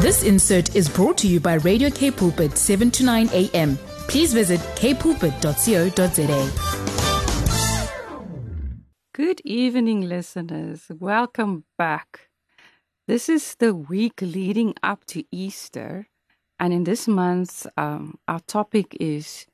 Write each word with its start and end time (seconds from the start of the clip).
This 0.00 0.22
insert 0.22 0.76
is 0.76 0.88
brought 0.88 1.18
to 1.18 1.26
you 1.26 1.40
by 1.40 1.54
Radio 1.54 1.90
K 1.90 2.12
Pulpit 2.12 2.56
7 2.56 2.88
to 2.92 3.04
9 3.04 3.30
a.m. 3.32 3.76
Please 4.06 4.32
visit 4.32 4.60
kpulpit.co.za. 4.76 6.50
Good 9.12 9.40
evening, 9.44 10.02
listeners. 10.02 10.84
Welcome 11.00 11.64
back. 11.76 12.28
This 13.08 13.28
is 13.28 13.56
the 13.56 13.74
week 13.74 14.22
leading 14.22 14.76
up 14.84 15.04
to 15.06 15.24
Easter. 15.32 16.06
And 16.60 16.72
in 16.72 16.84
this 16.84 17.08
month, 17.08 17.66
um, 17.76 18.20
our 18.28 18.38
topic 18.46 18.96
is 19.00 19.46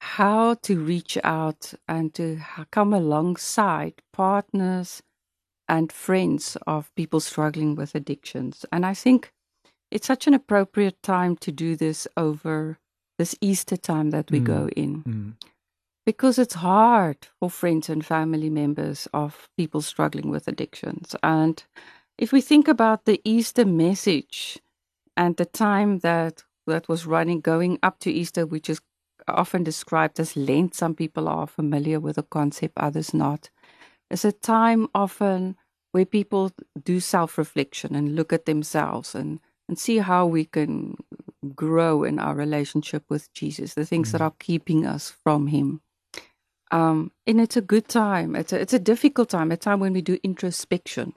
how 0.00 0.54
to 0.62 0.80
reach 0.80 1.16
out 1.22 1.74
and 1.86 2.12
to 2.14 2.40
come 2.72 2.92
alongside 2.92 4.02
partners 4.12 5.00
and 5.68 5.92
friends 5.92 6.56
of 6.66 6.92
people 6.96 7.20
struggling 7.20 7.76
with 7.76 7.94
addictions. 7.94 8.66
And 8.72 8.84
I 8.84 8.92
think 8.92 9.30
it's 9.90 10.06
such 10.06 10.26
an 10.26 10.34
appropriate 10.34 11.02
time 11.02 11.36
to 11.36 11.52
do 11.52 11.76
this 11.76 12.06
over 12.16 12.78
this 13.18 13.34
Easter 13.40 13.76
time 13.76 14.10
that 14.10 14.30
we 14.30 14.40
mm. 14.40 14.44
go 14.44 14.68
in. 14.76 15.02
Mm. 15.04 15.32
Because 16.04 16.38
it's 16.38 16.54
hard 16.54 17.28
for 17.40 17.50
friends 17.50 17.88
and 17.88 18.04
family 18.04 18.50
members 18.50 19.08
of 19.12 19.48
people 19.56 19.80
struggling 19.80 20.30
with 20.30 20.46
addictions. 20.46 21.16
And 21.22 21.62
if 22.16 22.32
we 22.32 22.40
think 22.40 22.68
about 22.68 23.04
the 23.04 23.20
Easter 23.24 23.64
message 23.64 24.58
and 25.16 25.36
the 25.36 25.46
time 25.46 26.00
that 26.00 26.44
that 26.66 26.88
was 26.88 27.06
running 27.06 27.40
going 27.40 27.78
up 27.82 27.98
to 28.00 28.10
Easter, 28.10 28.44
which 28.44 28.68
is 28.68 28.80
often 29.28 29.64
described 29.64 30.20
as 30.20 30.36
Lent. 30.36 30.74
Some 30.74 30.94
people 30.94 31.28
are 31.28 31.46
familiar 31.46 32.00
with 32.00 32.16
the 32.16 32.22
concept, 32.22 32.74
others 32.76 33.12
not. 33.14 33.50
It's 34.10 34.24
a 34.24 34.32
time 34.32 34.88
often 34.94 35.56
where 35.92 36.04
people 36.04 36.52
do 36.82 37.00
self 37.00 37.38
reflection 37.38 37.94
and 37.94 38.14
look 38.14 38.32
at 38.32 38.46
themselves 38.46 39.14
and, 39.14 39.40
and 39.68 39.78
see 39.78 39.98
how 39.98 40.26
we 40.26 40.44
can 40.44 40.96
grow 41.54 42.04
in 42.04 42.18
our 42.18 42.34
relationship 42.34 43.04
with 43.08 43.32
Jesus, 43.32 43.74
the 43.74 43.86
things 43.86 44.08
mm. 44.08 44.12
that 44.12 44.20
are 44.20 44.34
keeping 44.38 44.86
us 44.86 45.10
from 45.22 45.48
Him. 45.48 45.80
Um, 46.70 47.12
and 47.26 47.40
it's 47.40 47.56
a 47.56 47.60
good 47.60 47.88
time. 47.88 48.34
It's 48.34 48.52
a, 48.52 48.60
it's 48.60 48.72
a 48.72 48.78
difficult 48.78 49.30
time, 49.30 49.52
a 49.52 49.56
time 49.56 49.80
when 49.80 49.92
we 49.92 50.02
do 50.02 50.18
introspection 50.22 51.14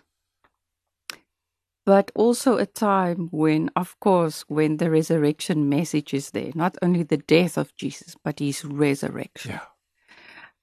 but 1.90 2.12
also 2.14 2.58
a 2.58 2.68
time 2.68 3.30
when, 3.32 3.72
of 3.76 4.00
course, 4.00 4.46
when 4.48 4.78
the 4.78 4.92
resurrection 4.92 5.68
message 5.70 6.14
is 6.14 6.30
there, 6.30 6.52
not 6.54 6.78
only 6.84 7.02
the 7.02 7.18
death 7.18 7.58
of 7.58 7.76
Jesus, 7.76 8.16
but 8.24 8.38
his 8.38 8.64
resurrection. 8.64 9.54
Yeah. 9.54 9.66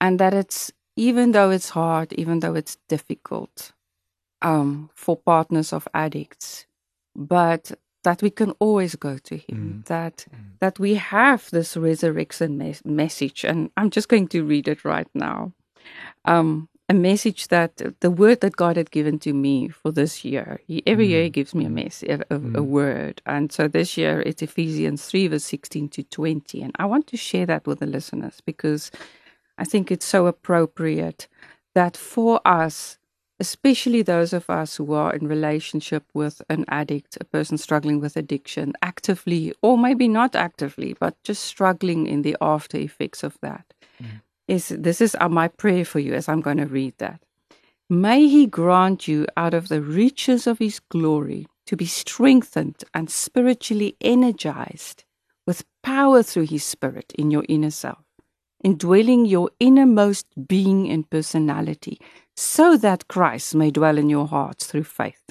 And 0.00 0.21
that 0.21 0.34
it's, 0.34 0.71
even 0.95 1.33
though 1.33 1.50
it's 1.50 1.71
hard, 1.71 2.12
even 2.12 2.39
though 2.39 2.55
it's 2.55 2.78
difficult 2.89 3.73
um, 4.41 4.89
for 4.95 5.17
partners 5.17 5.73
of 5.73 5.89
addicts, 5.93 6.66
but 7.17 7.72
that 8.05 8.22
we 8.22 8.31
can 8.31 8.53
always 8.61 8.95
go 8.95 9.19
to 9.19 9.36
him, 9.36 9.83
mm. 9.83 9.86
that 9.86 10.27
mm. 10.31 10.59
that 10.61 10.78
we 10.78 10.95
have 10.95 11.50
this 11.50 11.77
resurrection 11.77 12.56
mes- 12.56 12.84
message. 12.84 13.45
And 13.45 13.70
I'm 13.77 13.91
just 13.91 14.09
going 14.09 14.28
to 14.28 14.45
read 14.45 14.69
it 14.69 14.84
right 14.84 15.09
now. 15.12 15.53
Um, 16.25 16.69
a 16.89 16.94
message 16.94 17.48
that 17.48 17.83
the 18.00 18.11
word 18.12 18.42
that 18.42 18.55
God 18.55 18.77
had 18.77 18.92
given 18.92 19.19
to 19.20 19.33
me 19.33 19.69
for 19.69 19.91
this 19.91 20.25
year. 20.25 20.61
He, 20.69 20.84
every 20.87 21.06
mm. 21.06 21.11
year 21.11 21.22
He 21.25 21.31
gives 21.31 21.53
me 21.53 21.64
a 21.64 21.70
message, 21.70 22.09
a, 22.09 22.34
a, 22.34 22.39
mm. 22.39 22.56
a, 22.56 22.62
word, 22.62 23.22
and 23.27 23.50
so 23.50 23.67
this 23.67 23.97
year 23.97 24.22
it's 24.25 24.42
Ephesians 24.42 25.05
three 25.05 25.27
verse 25.27 25.42
sixteen 25.42 25.89
to 25.89 26.05
twenty, 26.05 26.62
and 26.62 26.72
I 26.78 26.87
want 26.87 27.09
to 27.09 27.17
share 27.17 27.47
that 27.47 27.67
with 27.67 27.81
the 27.81 27.87
listeners 27.87 28.41
because 28.44 28.92
I 29.59 29.64
think 29.64 29.91
it's 29.91 30.06
so 30.06 30.27
appropriate 30.27 31.27
that 31.75 31.97
for 31.97 32.41
us, 32.44 32.98
especially 33.39 34.03
those 34.03 34.33
of 34.33 34.48
us 34.48 34.77
who 34.77 34.92
are 34.92 35.15
in 35.15 35.29
relationship 35.29 36.05
with 36.15 36.42
an 36.48 36.65
addict, 36.69 37.19
a 37.20 37.25
person 37.25 37.59
struggling 37.59 38.01
with 38.01 38.17
addiction, 38.17 38.73
actively 38.83 39.53
or 39.62 39.77
maybe 39.77 40.09
not 40.09 40.34
actively, 40.34 40.95
but 40.98 41.23
just 41.23 41.45
struggling 41.45 42.06
in 42.06 42.23
the 42.23 42.37
after 42.41 42.78
effects 42.78 43.23
of 43.23 43.39
that. 43.43 43.75
Mm 44.03 44.21
is 44.49 44.69
this 44.69 45.00
is 45.00 45.16
uh, 45.21 45.28
my 45.28 45.49
prayer 45.49 45.84
for 45.84 45.99
you 45.99 46.15
as 46.15 46.28
I'm 46.28 46.41
going 46.41 46.59
to 46.59 46.66
read 46.66 46.94
that. 46.99 47.21
May 47.88 48.27
he 48.27 48.47
grant 48.47 49.06
you 49.06 49.27
out 49.37 49.55
of 49.55 49.69
the 49.69 49.81
riches 49.81 50.47
of 50.47 50.59
his 50.59 50.81
glory 50.81 51.47
to 51.66 51.77
be 51.77 51.87
strengthened 51.87 52.82
and 52.94 53.11
spiritually 53.11 53.97
energized 54.00 55.05
with 55.47 55.65
power 55.82 56.22
through 56.22 56.47
his 56.47 56.65
spirit 56.65 57.12
in 57.16 57.31
your 57.31 57.44
inner 57.49 57.71
self, 57.71 58.05
indwelling 58.62 59.25
your 59.25 59.50
innermost 59.61 60.27
being 60.49 60.91
and 60.91 61.09
personality, 61.11 62.00
so 62.37 62.77
that 62.77 63.09
Christ 63.09 63.55
may 63.55 63.71
dwell 63.71 63.99
in 63.99 64.11
your 64.11 64.27
hearts 64.27 64.67
through 64.67 64.85
faith. 64.85 65.23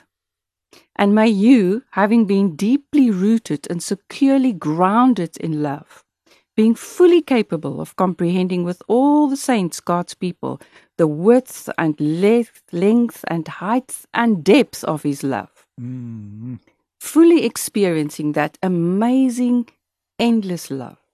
And 0.95 1.13
may 1.13 1.27
you, 1.27 1.83
having 1.91 2.25
been 2.25 2.55
deeply 2.55 3.11
rooted 3.11 3.67
and 3.69 3.83
securely 3.83 4.53
grounded 4.53 5.37
in 5.37 5.61
love, 5.61 6.03
being 6.55 6.73
fully 6.73 7.21
capable 7.21 7.81
of 7.81 7.95
comprehending 7.97 8.63
with 8.63 8.81
all 8.87 9.27
the 9.27 9.37
saints, 9.37 9.79
God's 9.81 10.13
people, 10.13 10.61
the 10.97 11.07
width 11.07 11.69
and 11.77 11.99
length, 11.99 12.63
length 12.71 13.25
and 13.27 13.47
height 13.47 13.93
and 14.13 14.43
depth 14.43 14.83
of 14.85 15.03
His 15.03 15.21
love. 15.21 15.67
Mm. 15.79 16.59
Fully 17.01 17.45
experiencing 17.45 18.31
that 18.31 18.57
amazing, 18.63 19.67
endless 20.17 20.71
love. 20.71 21.04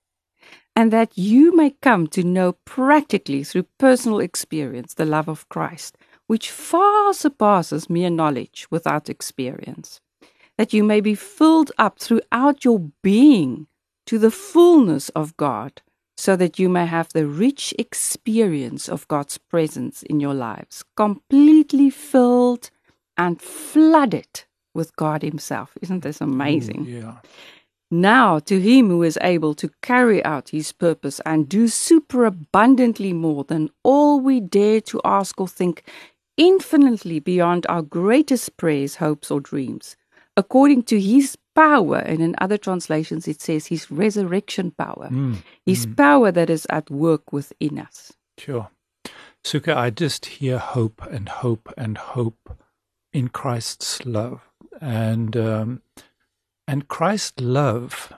And 0.82 0.92
that 0.92 1.16
you 1.16 1.56
may 1.56 1.76
come 1.84 2.08
to 2.08 2.24
know 2.24 2.54
practically 2.66 3.44
through 3.44 3.68
personal 3.78 4.20
experience 4.20 4.96
the 4.96 5.06
love 5.06 5.28
of 5.28 5.48
Christ, 5.48 5.96
which 6.26 6.50
far 6.50 7.14
surpasses 7.14 7.88
mere 7.88 8.10
knowledge 8.10 8.66
without 8.72 9.08
experience. 9.08 10.02
That 10.58 10.74
you 10.74 10.84
may 10.84 11.00
be 11.00 11.14
filled 11.14 11.72
up 11.78 12.00
throughout 12.00 12.66
your 12.66 12.90
being 13.04 13.68
to 14.08 14.18
the 14.18 14.32
fullness 14.32 15.10
of 15.10 15.38
God, 15.38 15.84
so 16.18 16.36
that 16.36 16.58
you 16.58 16.68
may 16.68 16.88
have 16.88 17.10
the 17.10 17.28
rich 17.28 17.76
experience 17.78 18.90
of 18.90 19.08
God's 19.08 19.38
presence 19.38 20.02
in 20.02 20.20
your 20.20 20.34
lives, 20.34 20.84
completely 20.98 21.92
filled 21.92 22.72
and 23.16 23.40
flooded 23.40 24.46
with 24.74 24.96
God 24.96 25.22
Himself. 25.22 25.78
Isn't 25.80 26.02
this 26.02 26.18
mm, 26.18 26.34
amazing? 26.34 26.88
Ooh, 26.88 26.90
yeah. 26.90 27.18
Now, 27.92 28.40
to 28.40 28.60
Him 28.60 28.88
who 28.88 29.04
is 29.04 29.20
able 29.22 29.54
to 29.56 29.70
carry 29.82 30.24
out 30.24 30.50
His 30.50 30.72
purpose 30.72 31.20
and 31.26 31.50
do 31.50 31.68
superabundantly 31.68 33.14
more 33.14 33.44
than 33.44 33.70
all 33.84 34.20
we 34.20 34.40
dare 34.40 34.82
to 34.82 35.02
ask 35.04 35.40
or 35.40 35.48
think, 35.48 35.84
infinitely 36.38 37.20
beyond 37.20 37.68
our 37.68 37.82
greatest 37.82 38.56
prayers, 38.58 38.96
hopes, 38.96 39.30
or 39.30 39.42
dreams, 39.42 39.98
according 40.38 40.84
to 40.84 41.00
His 41.00 41.38
power, 41.56 41.98
and 41.98 42.22
in 42.22 42.36
other 42.40 42.58
translations 42.58 43.28
it 43.28 43.42
says 43.42 43.68
his 43.68 43.92
resurrection 43.92 44.72
power, 44.72 45.10
mm. 45.12 45.38
his 45.66 45.86
mm. 45.86 45.98
power 45.98 46.32
that 46.32 46.50
is 46.50 46.66
at 46.70 46.90
work 46.90 47.34
within 47.34 47.80
us. 47.80 48.14
Sure. 48.38 48.70
Suki, 49.44 49.76
I 49.76 49.90
just 49.90 50.26
hear 50.26 50.60
hope 50.60 51.02
and 51.10 51.28
hope 51.28 51.74
and 51.78 51.98
hope 51.98 52.58
in 53.12 53.30
Christ's 53.30 54.06
love. 54.06 54.42
And 54.80 55.36
um, 55.36 55.82
and 56.72 56.88
Christ's 56.88 57.42
love 57.42 58.14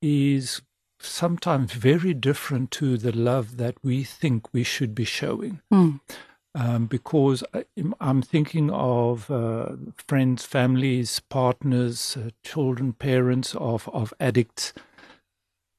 is 0.00 0.62
sometimes 0.98 1.72
very 1.72 2.14
different 2.14 2.70
to 2.72 2.96
the 2.96 3.12
love 3.12 3.56
that 3.56 3.76
we 3.82 4.02
think 4.04 4.52
we 4.52 4.64
should 4.64 4.94
be 4.94 5.04
showing. 5.04 5.60
Mm 5.72 6.00
um, 6.54 6.86
because 6.86 7.42
I'm 8.00 8.22
thinking 8.22 8.70
of 8.70 9.30
uh, 9.30 9.70
friends, 10.06 10.44
families, 10.44 11.20
partners, 11.20 12.16
uh, 12.16 12.30
children, 12.44 12.92
parents 12.92 13.54
of, 13.54 13.88
of 13.88 14.12
addicts. 14.20 14.72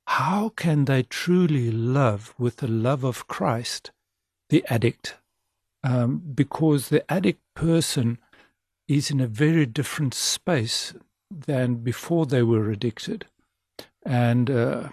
How 0.08 0.50
can 0.50 0.86
they 0.86 1.04
truly 1.04 1.72
love 1.72 2.34
with 2.38 2.58
the 2.58 2.68
love 2.68 3.04
of 3.04 3.28
Christ 3.28 3.92
the 4.50 4.66
addict? 4.68 5.18
Um, 5.84 6.22
because 6.34 6.90
the 6.90 7.10
addict 7.12 7.42
person 7.56 8.18
is 8.88 9.12
in 9.12 9.20
a 9.20 9.28
very 9.28 9.66
different 9.66 10.14
space 10.14 10.94
than 11.46 11.76
before 11.76 12.26
they 12.26 12.44
were 12.44 12.70
addicted. 12.70 13.26
And 14.06 14.50
uh, 14.50 14.90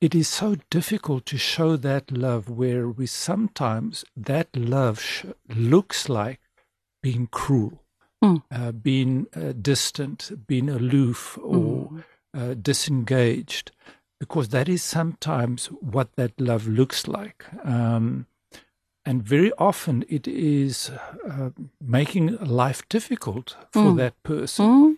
it 0.00 0.14
is 0.14 0.28
so 0.28 0.56
difficult 0.70 1.26
to 1.26 1.38
show 1.38 1.76
that 1.76 2.10
love 2.10 2.48
where 2.48 2.88
we 2.88 3.06
sometimes 3.06 4.04
that 4.16 4.54
love 4.56 5.00
sh- 5.00 5.26
looks 5.48 6.08
like 6.08 6.40
being 7.02 7.26
cruel 7.26 7.82
mm. 8.22 8.42
uh, 8.50 8.72
being 8.72 9.26
uh, 9.34 9.52
distant 9.60 10.46
being 10.46 10.68
aloof 10.68 11.38
or 11.42 11.90
mm. 11.90 12.04
uh, 12.34 12.54
disengaged 12.54 13.72
because 14.18 14.50
that 14.50 14.68
is 14.68 14.82
sometimes 14.82 15.66
what 15.66 16.14
that 16.16 16.38
love 16.40 16.66
looks 16.66 17.06
like 17.06 17.44
um, 17.64 18.26
and 19.04 19.22
very 19.22 19.52
often 19.52 20.04
it 20.08 20.28
is 20.28 20.90
uh, 21.28 21.50
making 21.80 22.36
life 22.36 22.86
difficult 22.88 23.56
for 23.72 23.92
mm. 23.92 23.96
that 23.96 24.22
person 24.22 24.66
hmm. 24.66 24.89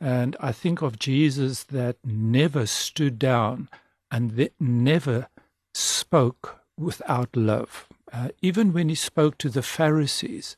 And 0.00 0.36
i 0.40 0.52
think 0.52 0.82
of 0.82 0.98
jesus 0.98 1.64
that 1.64 1.96
never 2.04 2.66
stood 2.66 3.18
down 3.18 3.68
and 4.10 4.32
that 4.32 4.52
never 4.58 5.28
spoke 5.74 6.60
without 6.78 7.36
love. 7.36 7.86
Uh, 8.12 8.28
even 8.40 8.72
when 8.72 8.88
he 8.88 8.94
spoke 8.94 9.36
to 9.38 9.48
the 9.48 9.62
Pharisees 9.62 10.56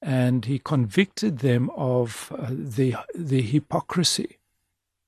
and 0.00 0.44
he 0.44 0.58
convicted 0.58 1.38
them 1.38 1.70
of 1.76 2.32
uh, 2.38 2.46
the, 2.50 2.96
the 3.14 3.42
hypocrisy 3.42 4.38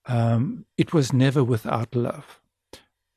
um, 0.06 0.64
it 0.78 0.94
was 0.94 1.12
never 1.12 1.44
without 1.44 1.94
love. 1.94 2.40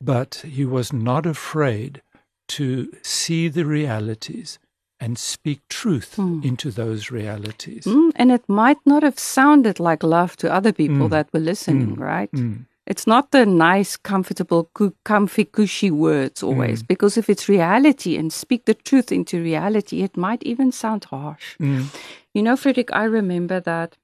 But 0.02 0.44
he 0.46 0.66
was 0.66 0.92
not 0.92 1.26
afraid 1.26 2.02
to 2.50 2.92
see 3.02 3.48
the 3.48 3.66
realities 3.66 4.60
and 5.02 5.18
speak 5.18 5.60
truth 5.68 6.16
Mm. 6.18 6.46
into 6.46 6.70
those 6.72 7.12
realities. 7.12 7.86
Mm, 7.86 8.12
and 8.16 8.32
it 8.32 8.48
might 8.48 8.78
not 8.86 9.04
have 9.04 9.18
sounded 9.20 9.80
like 9.80 10.04
love 10.04 10.38
to 10.38 10.54
other 10.54 10.72
people 10.72 11.10
that 11.10 11.28
were 11.34 11.40
listening, 11.40 11.96
right? 11.96 12.32
Mm. 12.32 12.66
It's 12.86 13.08
not 13.08 13.32
the 13.32 13.46
nice, 13.46 13.98
comfortable, 13.98 14.70
comfy, 15.04 15.46
cushy 15.46 15.92
words 15.92 16.44
always, 16.44 16.84
because 16.84 17.18
if 17.18 17.30
it's 17.30 17.48
reality 17.50 18.18
and 18.18 18.32
speak 18.34 18.66
the 18.66 18.74
truth 18.74 19.12
into 19.12 19.42
reality, 19.42 20.02
it 20.04 20.18
might 20.18 20.44
even 20.44 20.72
sound 20.72 21.06
harsh. 21.06 21.58
Mm. 21.60 21.86
You 22.34 22.44
know, 22.44 22.56
Frederick, 22.56 22.90
I 22.94 23.04
remember 23.06 23.60
that 23.60 23.98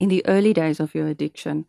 in 0.00 0.08
the 0.08 0.24
early 0.26 0.52
days 0.52 0.80
of 0.80 0.94
your 0.94 1.06
addiction, 1.06 1.66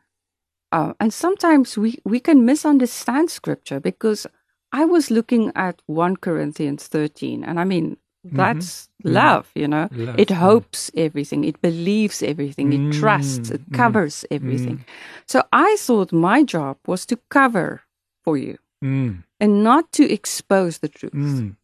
uh, 0.71 0.93
and 0.99 1.13
sometimes 1.13 1.77
we, 1.77 1.99
we 2.05 2.19
can 2.19 2.45
misunderstand 2.45 3.29
scripture 3.29 3.79
because 3.79 4.25
I 4.71 4.85
was 4.85 5.11
looking 5.11 5.51
at 5.55 5.81
1 5.85 6.17
Corinthians 6.17 6.87
13, 6.87 7.43
and 7.43 7.59
I 7.59 7.63
mean, 7.63 7.97
that's 8.23 8.89
love, 9.03 9.51
you 9.55 9.67
know. 9.67 9.89
Love, 9.91 10.19
it 10.19 10.29
hopes 10.31 10.91
everything, 10.95 11.43
it 11.43 11.61
believes 11.61 12.23
everything, 12.23 12.73
it 12.73 12.91
trusts, 12.91 13.51
it 13.51 13.69
Mm, 13.69 13.73
covers 13.73 14.25
everything. 14.31 14.85
So 15.27 15.43
I 15.51 15.75
thought 15.79 16.11
my 16.13 16.43
job 16.43 16.77
was 16.87 17.05
to 17.07 17.17
cover 17.29 17.81
for 18.23 18.37
you 18.37 18.57
Mm. 18.83 19.23
and 19.39 19.63
not 19.63 19.91
to 19.93 20.03
expose 20.11 20.79
the 20.79 20.89
truth 20.89 21.13
Mm. 21.13 21.55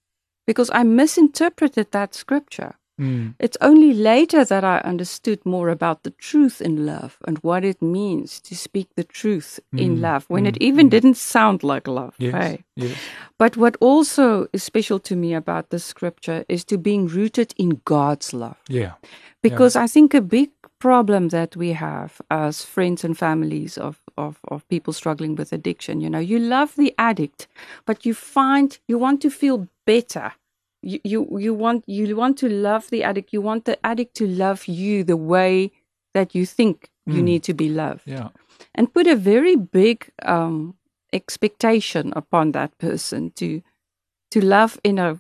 because 0.46 0.70
I 0.74 0.84
misinterpreted 0.84 1.92
that 1.92 2.14
scripture. 2.16 2.76
Mm. 3.00 3.36
It's 3.40 3.58
only 3.62 3.94
later 3.94 4.44
that 4.46 4.64
I 4.64 4.80
understood 4.80 5.46
more 5.46 5.70
about 5.70 6.04
the 6.04 6.12
truth 6.12 6.62
in 6.62 6.86
love 6.86 7.18
and 7.28 7.38
what 7.40 7.64
it 7.64 7.82
means 7.82 8.40
to 8.42 8.56
speak 8.56 8.88
the 8.96 9.04
truth 9.04 9.60
in 9.72 9.98
Mm, 9.98 10.02
love 10.02 10.26
when 10.28 10.44
mm, 10.44 10.50
it 10.50 10.58
even 10.62 10.90
didn't 10.90 11.18
sound 11.18 11.64
like 11.64 11.88
love. 11.88 12.16
Yes. 12.20 12.34
hey? 12.34 12.64
Yes. 12.76 12.98
But 13.38 13.56
what 13.58 13.78
also 13.80 14.48
is 14.54 14.64
special 14.64 15.00
to 15.00 15.16
me 15.16 15.34
about 15.34 15.70
this 15.70 15.86
scripture 15.86 16.44
is 16.50 16.66
to 16.66 16.78
being 16.78 17.08
rooted 17.08 17.54
in 17.58 17.82
God's 17.86 18.34
love. 18.34 18.58
Yeah. 18.68 18.94
Because 19.42 19.76
I 19.76 19.88
think 19.88 20.14
a 20.14 20.22
big 20.22 20.50
problem 20.80 21.30
that 21.30 21.56
we 21.56 21.74
have 21.74 22.22
as 22.30 22.64
friends 22.64 23.04
and 23.04 23.18
families 23.18 23.78
of, 23.78 24.02
of, 24.18 24.40
of 24.48 24.68
people 24.70 24.94
struggling 24.94 25.36
with 25.36 25.54
addiction, 25.54 26.02
you 26.02 26.10
know, 26.10 26.20
you 26.20 26.40
love 26.40 26.76
the 26.76 26.94
addict, 26.98 27.48
but 27.86 28.06
you 28.06 28.14
find 28.14 28.80
you 28.88 28.98
want 28.98 29.22
to 29.22 29.30
feel 29.30 29.68
better. 29.86 30.34
You, 30.82 31.00
you 31.04 31.40
you 31.40 31.54
want 31.54 31.84
you 31.88 32.16
want 32.16 32.38
to 32.40 32.50
love 32.50 32.90
the 32.90 33.04
addict. 33.04 33.34
You 33.34 33.42
want 33.42 33.66
the 33.66 33.78
addict 33.86 34.16
to 34.16 34.28
love 34.28 34.68
you 34.68 35.04
the 35.04 35.18
way 35.18 35.72
that 36.14 36.34
you 36.36 36.46
think 36.46 36.90
you 37.06 37.22
Mm. 37.22 37.26
need 37.26 37.44
to 37.44 37.54
be 37.54 37.70
loved 37.70 38.04
Yeah. 38.08 38.30
and 38.76 38.94
put 38.94 39.08
a 39.08 39.16
very 39.16 39.56
big 39.56 40.10
um, 40.26 40.76
expectation 41.12 42.14
upon 42.16 42.52
that 42.52 42.78
person 42.78 43.32
to 43.32 43.62
to 44.32 44.40
love 44.42 44.80
in 44.84 45.00
a 45.00 45.18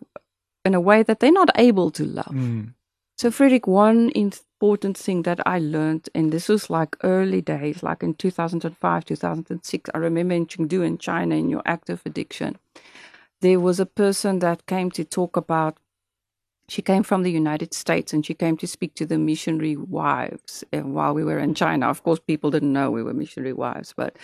in 0.66 0.74
a 0.76 0.80
way 0.82 1.04
that 1.04 1.20
they're 1.20 1.32
not 1.32 1.50
able 1.56 1.90
to 1.92 2.04
love. 2.06 2.34
Mm. 2.36 2.74
So, 3.18 3.32
Frederick, 3.32 3.68
one 3.68 4.12
important 4.16 4.98
thing 4.98 5.24
that 5.24 5.40
I 5.46 5.60
learned, 5.60 6.08
and 6.16 6.32
this 6.32 6.48
was 6.48 6.70
like 6.70 6.96
early 7.04 7.42
days, 7.42 7.84
like 7.84 8.02
in 8.04 8.14
2005, 8.14 9.04
2006, 9.06 9.90
I 9.94 9.98
remember 9.98 10.36
in 10.36 10.46
Chengdu 10.48 10.86
in 10.86 10.98
China, 10.98 11.36
in 11.36 11.50
your 11.50 11.62
active 11.66 12.02
addiction, 12.06 12.58
there 13.42 13.60
was 13.60 13.80
a 13.80 13.86
person 13.86 14.40
that 14.40 14.66
came 14.66 14.92
to 14.92 15.04
talk 15.04 15.38
about. 15.38 15.78
She 16.68 16.82
came 16.82 17.04
from 17.04 17.24
the 17.24 17.32
United 17.32 17.74
States 17.74 18.14
and 18.14 18.26
she 18.26 18.36
came 18.36 18.56
to 18.58 18.68
speak 18.68 18.94
to 18.96 19.06
the 19.06 19.18
missionary 19.18 19.76
wives 19.76 20.64
uh, 20.72 20.80
while 20.80 21.14
we 21.14 21.24
were 21.24 21.40
in 21.40 21.56
China. 21.56 21.88
Of 21.88 22.04
course, 22.04 22.20
people 22.20 22.52
didn't 22.52 22.74
know 22.74 22.92
we 22.92 23.02
were 23.02 23.14
missionary 23.14 23.54
wives, 23.54 23.94
but 23.96 24.18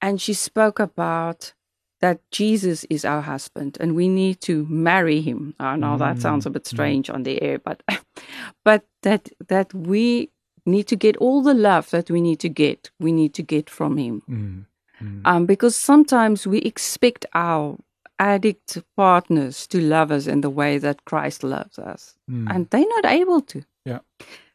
and 0.00 0.20
she 0.20 0.34
spoke 0.34 0.78
about 0.78 1.54
that 2.00 2.20
Jesus 2.30 2.84
is 2.84 3.04
our 3.04 3.22
husband 3.22 3.78
and 3.80 3.94
we 3.94 4.08
need 4.08 4.40
to 4.42 4.66
marry 4.68 5.20
him. 5.20 5.54
I 5.58 5.76
know 5.76 5.96
that 5.98 6.20
sounds 6.20 6.46
a 6.46 6.50
bit 6.50 6.66
strange 6.66 7.08
on 7.08 7.22
the 7.22 7.40
air, 7.40 7.58
but 7.58 7.82
but 8.64 8.84
that 9.02 9.28
that 9.48 9.72
we 9.72 10.30
need 10.66 10.86
to 10.88 10.96
get 10.96 11.16
all 11.16 11.42
the 11.42 11.54
love 11.54 11.90
that 11.90 12.10
we 12.10 12.20
need 12.20 12.40
to 12.40 12.48
get. 12.48 12.90
We 13.00 13.12
need 13.12 13.34
to 13.34 13.42
get 13.42 13.70
from 13.70 13.96
him. 13.96 14.22
Mm. 14.28 14.66
Mm. 15.02 15.22
Um, 15.24 15.46
because 15.46 15.74
sometimes 15.74 16.46
we 16.46 16.58
expect 16.58 17.26
our 17.34 17.78
addict 18.22 18.78
partners 18.96 19.66
to 19.68 19.78
love 19.80 20.10
us 20.16 20.26
in 20.26 20.40
the 20.42 20.50
way 20.60 20.78
that 20.78 21.04
Christ 21.10 21.42
loves 21.42 21.78
us, 21.78 22.02
Mm. 22.30 22.46
and 22.52 22.60
they're 22.70 22.94
not 22.96 23.06
able 23.20 23.40
to. 23.52 23.58
Yeah. 23.84 24.00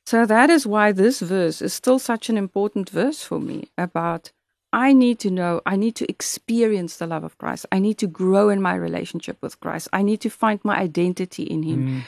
So 0.06 0.25
that 0.25 0.50
is 0.50 0.66
why 0.66 0.94
this 0.94 1.19
verse 1.19 1.62
is 1.62 1.74
still 1.74 2.00
such 2.00 2.30
an 2.30 2.38
important 2.38 2.90
verse 2.90 3.22
for 3.30 3.40
me 3.40 3.60
about 3.78 4.31
I 4.74 4.94
need 4.94 5.18
to 5.19 5.30
know, 5.31 5.62
I 5.66 5.75
need 5.78 5.96
to 5.96 6.06
experience 6.10 6.98
the 6.98 7.08
love 7.08 7.24
of 7.25 7.38
Christ. 7.38 7.66
I 7.72 7.80
need 7.80 7.98
to 8.00 8.08
grow 8.08 8.50
in 8.50 8.62
my 8.62 8.75
relationship 8.75 9.38
with 9.42 9.60
Christ. 9.64 9.88
I 9.94 10.02
need 10.04 10.19
to 10.22 10.30
find 10.30 10.60
my 10.64 10.78
identity 10.78 11.44
in 11.44 11.64
Him. 11.64 11.80
Mm. 11.88 12.02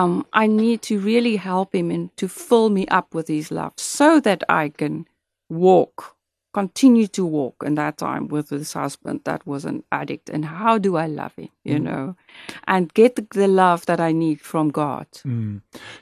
Um, 0.00 0.26
I 0.32 0.46
need 0.46 0.82
to 0.82 0.98
really 0.98 1.36
help 1.36 1.74
Him 1.74 1.90
and 1.90 2.14
to 2.16 2.28
fill 2.28 2.68
me 2.68 2.86
up 2.98 3.14
with 3.14 3.28
His 3.28 3.50
love 3.50 3.72
so 3.76 4.20
that 4.20 4.42
I 4.48 4.68
can 4.68 5.06
walk, 5.48 6.13
continue 6.54 7.06
to 7.08 7.26
walk 7.26 7.56
in 7.66 7.74
that 7.74 7.96
time 7.98 8.28
with 8.28 8.48
this 8.48 8.72
husband 8.72 9.20
that 9.24 9.46
was 9.46 9.64
an 9.64 9.82
addict. 9.90 10.30
And 10.30 10.44
how 10.44 10.78
do 10.78 10.96
I 10.96 11.06
love 11.06 11.34
him, 11.36 11.50
you 11.64 11.78
know, 11.78 12.16
and 12.66 12.92
get 12.94 13.16
the, 13.16 13.46
love 13.48 13.84
that 13.86 14.00
I 14.00 14.12
need 14.12 14.40
from 14.40 14.70
God? 14.70 15.06
Mm. 15.26 15.60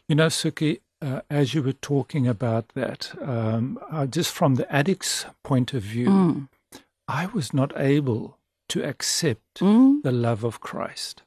You 0.08 0.14
know, 0.14 0.28
Suki, 0.28 0.80
uh, 1.00 1.20
as 1.30 1.54
you 1.54 1.62
were 1.62 1.72
talking 1.72 2.28
about 2.28 2.68
that, 2.74 3.12
um, 3.20 3.78
uh, 3.90 4.06
just 4.06 4.30
from 4.32 4.54
the 4.56 4.66
addict's 4.70 5.26
point 5.42 5.74
of 5.74 5.82
view, 5.82 6.08
Mm. 6.08 6.48
I 7.08 7.26
was 7.26 7.52
not 7.52 7.72
able 7.76 8.38
to 8.68 8.82
accept 8.84 9.60
Mm. 9.60 10.02
the 10.02 10.12
love 10.12 10.44
of 10.44 10.60
Christ. 10.60 11.22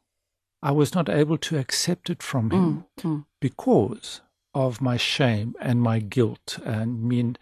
I 0.64 0.72
was 0.72 0.96
not 0.96 1.10
able 1.10 1.38
to 1.38 1.58
accept 1.58 2.10
it 2.10 2.24
from 2.24 2.50
Him 2.52 2.86
Mm. 2.98 3.04
Mm. 3.04 3.26
because 3.42 4.22
of 4.54 4.82
my 4.82 4.98
shame 4.98 5.54
and 5.60 5.82
my 5.82 6.00
guilt. 6.00 6.60
And 6.66 7.04
mean, 7.04 7.36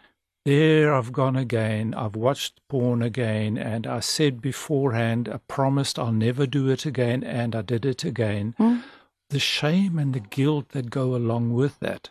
there 0.46 0.94
I've 0.94 1.12
gone 1.12 1.36
again. 1.36 1.94
I've 1.94 2.16
watched 2.16 2.60
porn 2.68 3.02
again, 3.02 3.58
and 3.58 3.88
I 3.88 4.00
said 4.00 4.42
beforehand, 4.42 5.30
I 5.30 5.38
promised 5.48 5.98
I'll 5.98 6.12
never 6.12 6.46
do 6.46 6.70
it 6.70 6.86
again, 6.86 7.24
and 7.24 7.56
I 7.56 7.62
did 7.62 7.86
it 7.86 8.04
again. 8.04 8.56
Mm. 8.60 8.84
The 9.30 9.40
shame 9.40 9.98
and 9.98 10.14
the 10.14 10.20
guilt 10.20 10.70
that 10.70 10.90
go 10.90 11.16
along 11.16 11.54
with 11.54 11.80
that. 11.80 12.10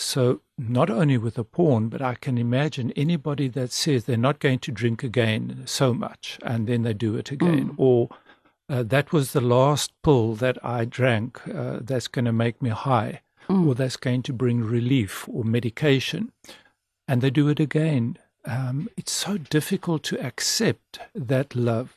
So, 0.00 0.42
not 0.56 0.90
only 0.90 1.18
with 1.18 1.34
the 1.34 1.44
porn, 1.44 1.88
but 1.88 2.02
I 2.02 2.14
can 2.14 2.38
imagine 2.38 2.92
anybody 2.92 3.48
that 3.48 3.72
says 3.72 4.04
they're 4.04 4.16
not 4.16 4.38
going 4.38 4.60
to 4.60 4.72
drink 4.72 5.02
again 5.02 5.62
so 5.66 5.92
much, 5.92 6.38
and 6.44 6.66
then 6.66 6.82
they 6.82 6.94
do 6.94 7.16
it 7.16 7.32
again, 7.32 7.74
or 7.76 8.08
uh, 8.68 8.82
that 8.82 9.12
was 9.12 9.32
the 9.32 9.40
last 9.40 9.92
pill 10.02 10.34
that 10.34 10.58
I 10.64 10.84
drank 10.84 11.40
uh, 11.48 11.78
that's 11.80 12.06
going 12.06 12.26
to 12.26 12.32
make 12.32 12.60
me 12.60 12.70
high, 12.70 13.22
or 13.48 13.74
that's 13.74 13.96
going 13.96 14.22
to 14.24 14.32
bring 14.32 14.62
relief 14.62 15.28
or 15.28 15.42
medication, 15.42 16.32
and 17.08 17.20
they 17.22 17.30
do 17.30 17.48
it 17.48 17.58
again. 17.60 18.16
Um, 18.44 18.88
it's 18.96 19.12
so 19.12 19.38
difficult 19.38 20.02
to 20.04 20.20
accept 20.24 21.00
that 21.14 21.54
love 21.56 21.96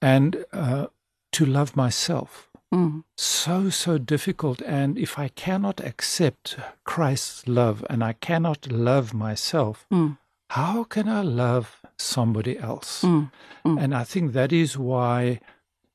and 0.00 0.44
uh, 0.52 0.86
to 1.32 1.44
love 1.46 1.74
myself. 1.76 2.48
Mm. 2.72 3.04
So, 3.16 3.70
so 3.70 3.98
difficult. 3.98 4.60
And 4.62 4.98
if 4.98 5.18
I 5.18 5.28
cannot 5.28 5.80
accept 5.80 6.56
Christ's 6.84 7.48
love 7.48 7.84
and 7.90 8.02
I 8.04 8.12
cannot 8.14 8.70
love 8.70 9.14
myself, 9.14 9.86
Mm. 9.90 10.18
how 10.50 10.84
can 10.84 11.08
I 11.08 11.22
love 11.22 11.80
somebody 11.98 12.58
else? 12.58 13.02
Mm. 13.02 13.30
Mm. 13.64 13.82
And 13.82 13.94
I 13.94 14.04
think 14.04 14.32
that 14.32 14.52
is 14.52 14.76
why 14.78 15.40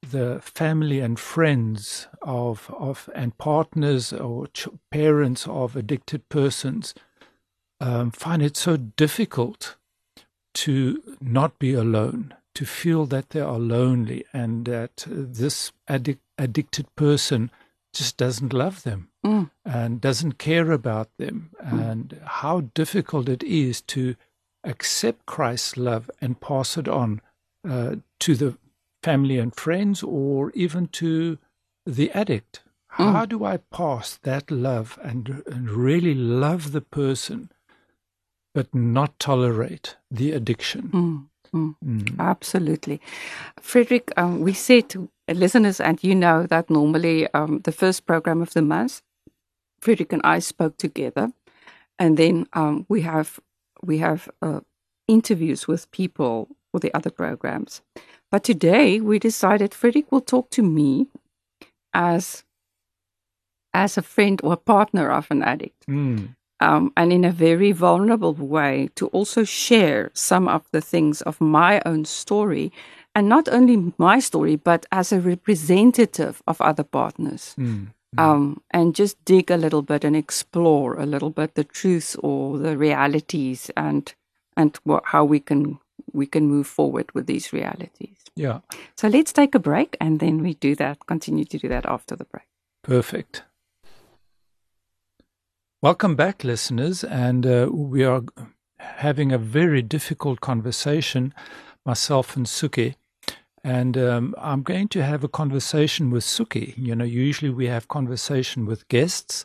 the 0.01 0.39
family 0.41 0.99
and 0.99 1.19
friends 1.19 2.07
of 2.23 2.69
of 2.73 3.09
and 3.13 3.37
partners 3.37 4.11
or 4.13 4.47
ch- 4.47 4.67
parents 4.89 5.47
of 5.47 5.75
addicted 5.75 6.27
persons 6.29 6.93
um, 7.81 8.11
find 8.11 8.41
it 8.41 8.55
so 8.57 8.77
difficult 8.77 9.75
to 10.53 11.01
not 11.19 11.57
be 11.59 11.73
alone, 11.73 12.33
to 12.55 12.65
feel 12.65 13.05
that 13.07 13.29
they 13.31 13.39
are 13.39 13.59
lonely, 13.59 14.25
and 14.33 14.65
that 14.65 15.05
this 15.07 15.71
addic- 15.89 16.19
addicted 16.37 16.85
person 16.95 17.49
just 17.93 18.17
doesn't 18.17 18.53
love 18.53 18.83
them 18.83 19.09
Mm. 19.23 19.49
and 19.65 20.01
doesn't 20.01 20.37
care 20.39 20.71
about 20.71 21.09
them, 21.17 21.51
and 21.59 22.19
how 22.41 22.61
difficult 22.73 23.29
it 23.29 23.43
is 23.43 23.81
to 23.81 24.15
accept 24.63 25.25
Christ's 25.25 25.77
love 25.77 26.09
and 26.21 26.39
pass 26.39 26.77
it 26.77 26.87
on 26.87 27.21
uh, 27.67 27.95
to 28.19 28.35
the 28.35 28.57
family 29.03 29.37
and 29.37 29.53
friends 29.55 30.03
or 30.03 30.51
even 30.51 30.87
to 30.87 31.37
the 31.85 32.09
addict. 32.11 32.61
How 32.87 33.25
do 33.25 33.45
I 33.45 33.57
pass 33.57 34.17
that 34.23 34.49
love 34.51 34.97
and, 35.03 35.43
and 35.45 35.69
really 35.69 36.13
love 36.15 36.71
the 36.71 36.81
person, 36.81 37.49
but 38.53 38.73
not 38.73 39.17
tolerate 39.19 39.95
the 40.09 40.31
addiction? 40.31 40.89
Mm. 40.93 41.27
Mm. 41.53 41.75
Mm. 41.83 42.19
Absolutely. 42.19 43.01
Frederick, 43.59 44.11
um, 44.17 44.39
we 44.39 44.53
said 44.53 44.89
to 44.89 45.09
listeners, 45.27 45.79
and 45.81 46.01
you 46.03 46.15
know 46.15 46.45
that 46.47 46.69
normally 46.69 47.27
um, 47.33 47.59
the 47.63 47.71
first 47.71 48.05
program 48.05 48.41
of 48.41 48.53
the 48.53 48.61
month, 48.61 49.01
Frederick 49.79 50.13
and 50.13 50.21
I 50.23 50.39
spoke 50.39 50.77
together, 50.77 51.33
and 51.99 52.17
then 52.17 52.47
um, 52.53 52.85
we 52.87 53.01
have 53.01 53.39
we 53.83 53.97
have 53.97 54.29
uh, 54.41 54.61
interviews 55.07 55.67
with 55.67 55.91
people 55.91 56.47
for 56.71 56.79
the 56.79 56.93
other 56.93 57.09
programs. 57.09 57.81
But 58.29 58.43
today 58.43 59.01
we 59.01 59.19
decided 59.19 59.73
Frederick 59.73 60.11
will 60.11 60.21
talk 60.21 60.49
to 60.51 60.63
me 60.63 61.07
as 61.93 62.45
as 63.73 63.97
a 63.97 64.01
friend 64.01 64.39
or 64.43 64.53
a 64.53 64.57
partner 64.57 65.11
of 65.11 65.27
an 65.31 65.43
addict. 65.43 65.87
Mm. 65.87 66.35
Um, 66.61 66.91
and 66.95 67.11
in 67.11 67.25
a 67.25 67.31
very 67.31 67.71
vulnerable 67.73 68.33
way 68.33 68.89
to 68.95 69.07
also 69.07 69.43
share 69.43 70.11
some 70.13 70.47
of 70.47 70.61
the 70.71 70.81
things 70.81 71.21
of 71.23 71.41
my 71.41 71.81
own 71.85 72.05
story 72.05 72.71
and 73.15 73.27
not 73.27 73.49
only 73.49 73.93
my 73.97 74.19
story 74.21 74.55
but 74.57 74.85
as 74.91 75.11
a 75.11 75.19
representative 75.19 76.41
of 76.47 76.61
other 76.61 76.83
partners 76.83 77.55
Mm. 77.57 77.87
um, 78.17 78.61
and 78.71 78.93
just 78.99 79.15
dig 79.25 79.51
a 79.51 79.57
little 79.57 79.81
bit 79.81 80.03
and 80.03 80.15
explore 80.15 80.99
a 80.99 81.05
little 81.05 81.29
bit 81.29 81.55
the 81.55 81.63
truths 81.63 82.15
or 82.19 82.57
the 82.57 82.77
realities 82.77 83.71
and 83.75 84.13
and 84.57 84.77
what, 84.83 85.03
how 85.05 85.23
we 85.25 85.39
can 85.39 85.79
we 86.13 86.25
can 86.25 86.45
move 86.47 86.67
forward 86.67 87.05
with 87.15 87.25
these 87.27 87.53
realities 87.53 88.17
Yeah, 88.35 88.59
so 88.97 89.07
let's 89.07 89.33
take 89.33 89.55
a 89.55 89.59
break 89.59 89.95
and 89.99 90.19
then 90.19 90.43
we 90.43 90.53
do 90.55 90.75
that 90.75 90.97
continue 91.07 91.45
to 91.45 91.57
do 91.57 91.69
that 91.69 91.85
after 91.85 92.15
the 92.17 92.25
break 92.25 92.47
perfect. 92.83 93.43
Welcome 95.83 96.15
back, 96.15 96.43
listeners. 96.43 97.03
And 97.03 97.43
uh, 97.43 97.67
we 97.71 98.03
are 98.03 98.21
having 98.77 99.31
a 99.31 99.39
very 99.39 99.81
difficult 99.81 100.39
conversation, 100.39 101.33
myself 101.87 102.35
and 102.35 102.45
Suki. 102.45 102.93
And 103.63 103.97
um, 103.97 104.35
I'm 104.37 104.61
going 104.61 104.89
to 104.89 105.01
have 105.01 105.23
a 105.23 105.27
conversation 105.27 106.11
with 106.11 106.23
Suki. 106.23 106.75
You 106.77 106.95
know, 106.95 107.03
usually 107.03 107.49
we 107.49 107.65
have 107.65 107.87
conversation 107.87 108.67
with 108.67 108.87
guests, 108.89 109.43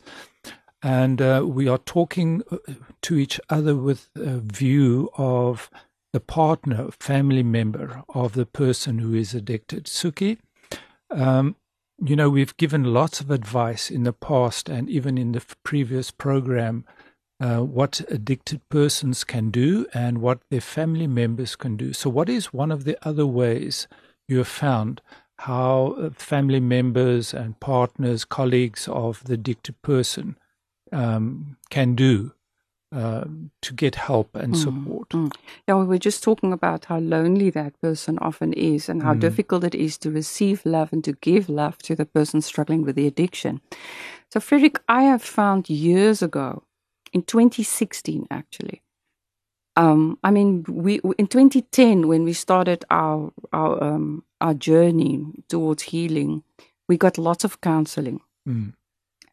and 0.83 1.23
uh, 1.23 1.43
we 1.43 1.67
are 1.67 1.79
talking 1.79 2.43
uh, 2.51 2.57
to 3.01 3.15
each 3.15 3.39
other 3.49 3.75
with 3.75 4.07
a 4.15 4.37
view 4.37 5.09
of 5.17 5.71
the 6.13 6.19
partner, 6.19 6.91
family 6.91 7.41
member 7.41 8.03
of 8.09 8.33
the 8.33 8.45
person 8.45 8.99
who 8.99 9.15
is 9.15 9.33
addicted. 9.33 9.85
Suki, 9.85 10.37
um, 11.09 11.55
you 12.03 12.15
know, 12.15 12.29
we've 12.29 12.55
given 12.57 12.93
lots 12.93 13.19
of 13.19 13.31
advice 13.31 13.89
in 13.89 14.03
the 14.03 14.13
past 14.13 14.69
and 14.69 14.89
even 14.89 15.17
in 15.17 15.31
the 15.31 15.43
previous 15.63 16.11
program 16.11 16.85
uh, 17.39 17.57
what 17.57 18.01
addicted 18.09 18.67
persons 18.69 19.23
can 19.23 19.51
do 19.51 19.85
and 19.93 20.19
what 20.19 20.39
their 20.49 20.61
family 20.61 21.07
members 21.07 21.55
can 21.55 21.77
do. 21.77 21.93
So, 21.93 22.09
what 22.09 22.29
is 22.29 22.53
one 22.53 22.71
of 22.71 22.83
the 22.83 22.97
other 23.07 23.27
ways 23.27 23.87
you 24.27 24.39
have 24.39 24.47
found 24.47 25.01
how 25.39 25.95
uh, 25.99 26.09
family 26.11 26.59
members 26.59 27.33
and 27.33 27.59
partners, 27.59 28.25
colleagues 28.25 28.87
of 28.87 29.23
the 29.25 29.35
addicted 29.35 29.79
person 29.81 30.35
um, 30.91 31.57
can 31.69 31.93
do 31.93 32.33
uh, 32.91 33.25
to 33.61 33.73
get 33.73 33.95
help 33.95 34.35
and 34.35 34.55
support? 34.57 35.09
Mm. 35.09 35.31
Yeah, 35.67 35.75
we 35.75 35.85
were 35.85 35.97
just 35.97 36.23
talking 36.23 36.53
about 36.53 36.85
how 36.85 36.99
lonely 36.99 37.49
that 37.51 37.79
person 37.81 38.17
often 38.19 38.53
is 38.53 38.89
and 38.89 39.03
how 39.03 39.13
Mm. 39.13 39.19
difficult 39.19 39.63
it 39.63 39.75
is 39.75 39.97
to 39.99 40.11
receive 40.11 40.65
love 40.65 40.93
and 40.93 41.03
to 41.03 41.13
give 41.13 41.49
love 41.49 41.77
to 41.79 41.95
the 41.95 42.05
person 42.05 42.41
struggling 42.41 42.83
with 42.85 42.95
the 42.95 43.07
addiction. 43.07 43.59
So, 44.31 44.39
Frederick, 44.39 44.79
I 44.87 45.03
have 45.03 45.21
found 45.21 45.69
years 45.69 46.21
ago, 46.21 46.63
in 47.13 47.21
2016 47.23 48.27
actually, 48.29 48.81
um, 49.75 50.17
I 50.23 50.31
mean, 50.31 50.63
we 50.67 50.99
in 51.17 51.27
2010 51.27 52.07
when 52.07 52.23
we 52.23 52.33
started 52.33 52.83
our 52.89 53.31
our 53.53 53.83
um, 53.83 54.23
our 54.41 54.53
journey 54.53 55.43
towards 55.49 55.83
healing, 55.83 56.43
we 56.87 56.97
got 56.97 57.17
lots 57.17 57.43
of 57.43 57.59
counseling 57.61 58.21
Mm. 58.47 58.73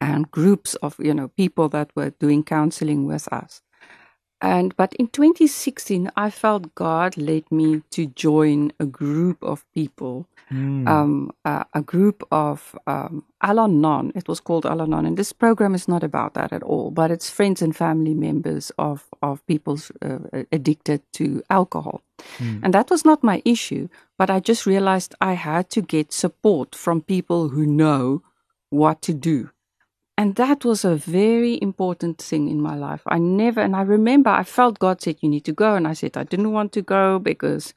And 0.09 0.31
groups 0.39 0.71
of 0.87 0.93
you 1.09 1.15
know 1.19 1.29
people 1.43 1.67
that 1.77 1.89
were 1.97 2.11
doing 2.25 2.43
counseling 2.57 3.01
with 3.13 3.27
us 3.41 3.53
and 4.41 4.69
but 4.77 4.93
in 4.95 5.07
2016 5.09 6.11
i 6.17 6.29
felt 6.31 6.75
god 6.75 7.17
led 7.17 7.45
me 7.51 7.83
to 7.97 8.07
join 8.27 8.73
a 8.81 8.87
group 8.87 9.39
of 9.43 9.65
people 9.75 10.27
Mm. 10.53 10.87
um, 10.95 11.31
uh, 11.51 11.65
a 11.73 11.81
group 11.81 12.23
of 12.31 12.77
um, 12.87 13.25
Al-Anon. 13.41 14.13
It 14.15 14.29
was 14.29 14.41
called 14.41 14.67
Al-Anon, 14.67 15.07
and 15.07 15.17
this 15.17 15.33
program 15.33 15.75
is 15.75 15.89
not 15.89 16.05
about 16.05 16.35
that 16.35 16.53
at 16.53 16.63
all. 16.63 16.91
But 16.91 17.11
it's 17.11 17.31
friends 17.31 17.63
and 17.63 17.75
family 17.75 18.15
members 18.15 18.71
of 18.77 18.99
of 19.23 19.41
people 19.47 19.79
uh, 20.09 20.19
addicted 20.53 21.01
to 21.19 21.25
alcohol, 21.49 21.99
Mm. 22.39 22.61
and 22.63 22.75
that 22.75 22.91
was 22.91 23.05
not 23.05 23.23
my 23.25 23.39
issue. 23.45 23.89
But 24.19 24.29
I 24.31 24.39
just 24.51 24.67
realized 24.67 25.15
I 25.31 25.33
had 25.33 25.65
to 25.71 25.81
get 25.81 26.13
support 26.13 26.75
from 26.77 27.01
people 27.15 27.49
who 27.55 27.65
know 27.67 28.23
what 28.71 29.01
to 29.07 29.13
do. 29.15 29.39
And 30.17 30.37
that 30.37 30.65
was 30.65 30.85
a 30.85 30.95
very 30.95 31.61
important 31.61 32.19
thing 32.19 32.49
in 32.49 32.61
my 32.61 32.77
life. 32.77 33.03
I 33.07 33.19
never, 33.19 33.61
and 33.61 33.75
I 33.75 33.83
remember 33.83 34.31
I 34.31 34.45
felt 34.45 34.79
God 34.79 35.03
said, 35.03 35.17
You 35.21 35.29
need 35.29 35.45
to 35.45 35.53
go. 35.53 35.75
And 35.75 35.89
I 35.89 35.93
said, 35.93 36.17
I 36.17 36.23
didn't 36.23 36.53
want 36.53 36.73
to 36.73 36.83
go 36.83 37.19
because 37.19 37.75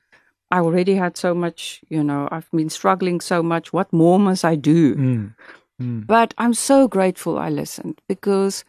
I 0.51 0.60
already 0.60 0.96
had 0.96 1.17
so 1.17 1.34
much, 1.34 1.82
you 1.89 2.03
know, 2.03 2.29
I've 2.32 2.50
been 2.51 2.70
struggling 2.70 3.22
so 3.22 3.41
much. 3.41 3.74
What 3.74 3.91
more 3.91 4.20
must 4.20 4.46
I 4.46 4.56
do? 4.56 4.96
Mm. 4.96 5.36
Mm. 5.82 6.08
But 6.08 6.34
I'm 6.38 6.53
so 6.53 6.88
grateful 6.88 7.38
I 7.38 7.50
listened 7.50 8.01
because, 8.08 8.63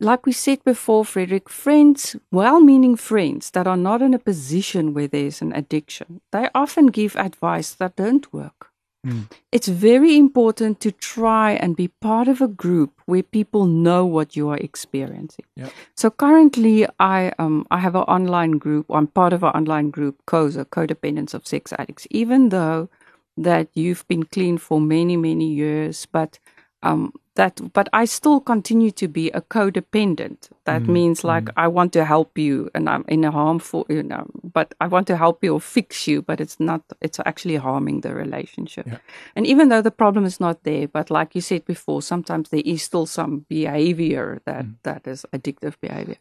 like 0.00 0.26
we 0.26 0.32
said 0.32 0.64
before, 0.64 1.04
Frederick, 1.04 1.48
friends, 1.48 2.16
well 2.32 2.60
meaning 2.60 2.96
friends 2.96 3.50
that 3.50 3.66
are 3.66 3.76
not 3.76 4.02
in 4.02 4.14
a 4.14 4.18
position 4.18 4.94
where 4.94 5.08
there's 5.08 5.40
an 5.40 5.52
addiction, 5.52 6.20
they 6.32 6.48
often 6.54 6.86
give 6.86 7.16
advice 7.16 7.74
that 7.74 7.96
don't 7.96 8.32
work. 8.32 8.67
Mm. 9.06 9.30
It's 9.52 9.68
very 9.68 10.16
important 10.16 10.80
to 10.80 10.90
try 10.90 11.52
and 11.52 11.76
be 11.76 11.88
part 11.88 12.26
of 12.26 12.40
a 12.40 12.48
group 12.48 13.00
where 13.06 13.22
people 13.22 13.66
know 13.66 14.04
what 14.04 14.34
you 14.34 14.48
are 14.48 14.56
experiencing. 14.56 15.44
Yeah. 15.56 15.68
So 15.96 16.10
currently, 16.10 16.86
I 16.98 17.32
um 17.38 17.66
I 17.70 17.78
have 17.78 17.94
an 17.94 18.02
online 18.02 18.58
group. 18.58 18.86
I'm 18.90 19.06
part 19.06 19.32
of 19.32 19.42
an 19.44 19.50
online 19.50 19.90
group, 19.90 20.16
COSA, 20.26 20.64
Codependents 20.66 21.32
of 21.32 21.46
Sex 21.46 21.72
Addicts. 21.78 22.06
Even 22.10 22.48
though 22.48 22.88
that 23.36 23.68
you've 23.74 24.06
been 24.08 24.24
clean 24.24 24.58
for 24.58 24.80
many 24.80 25.16
many 25.16 25.48
years, 25.52 26.06
but 26.06 26.40
um 26.82 27.12
that 27.38 27.60
but 27.72 27.88
I 27.92 28.04
still 28.06 28.40
continue 28.40 28.90
to 28.92 29.08
be 29.08 29.30
a 29.30 29.40
codependent. 29.40 30.50
That 30.64 30.82
Mm, 30.82 30.88
means 30.88 31.24
like 31.24 31.48
I 31.56 31.68
want 31.68 31.92
to 31.92 32.04
help 32.04 32.38
you, 32.38 32.68
and 32.74 32.88
I'm 32.90 33.04
in 33.08 33.24
a 33.24 33.30
harmful, 33.30 33.86
you 33.88 34.02
know, 34.02 34.26
but 34.44 34.74
I 34.80 34.86
want 34.88 35.06
to 35.06 35.16
help 35.16 35.44
you 35.44 35.54
or 35.54 35.60
fix 35.60 36.06
you, 36.08 36.22
but 36.22 36.40
it's 36.40 36.58
not. 36.60 36.82
It's 37.00 37.20
actually 37.24 37.56
harming 37.56 38.02
the 38.02 38.14
relationship. 38.14 38.86
Yeah. 38.86 38.98
And 39.36 39.46
even 39.46 39.68
though 39.70 39.82
the 39.82 39.90
problem 40.02 40.24
is 40.26 40.40
not 40.40 40.64
there, 40.64 40.88
but 40.88 41.10
like 41.10 41.34
you 41.34 41.40
said 41.40 41.64
before, 41.64 42.02
sometimes 42.02 42.50
there 42.50 42.62
is 42.64 42.82
still 42.82 43.06
some 43.06 43.46
behavior 43.48 44.40
that 44.44 44.66
that 44.82 45.06
is 45.06 45.24
addictive 45.32 45.74
behavior. 45.80 46.16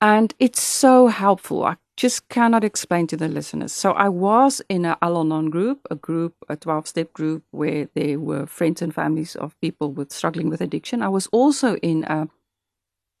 And 0.00 0.34
it's 0.38 0.62
so 0.62 1.08
helpful. 1.08 1.64
I 1.64 1.76
just 1.96 2.28
cannot 2.28 2.62
explain 2.62 3.08
to 3.08 3.16
the 3.16 3.26
listeners. 3.28 3.72
So 3.72 3.92
I 3.92 4.08
was 4.08 4.62
in 4.68 4.84
a 4.84 4.96
Al-Anon 5.02 5.50
group, 5.50 5.86
a 5.90 5.96
group, 5.96 6.34
a 6.48 6.56
12-step 6.56 7.12
group 7.12 7.42
where 7.50 7.88
there 7.94 8.20
were 8.20 8.46
friends 8.46 8.80
and 8.80 8.94
families 8.94 9.34
of 9.34 9.60
people 9.60 9.92
with 9.92 10.12
struggling 10.12 10.48
with 10.48 10.60
addiction. 10.60 11.02
I 11.02 11.08
was 11.08 11.26
also 11.32 11.76
in 11.76 12.04
a 12.04 12.28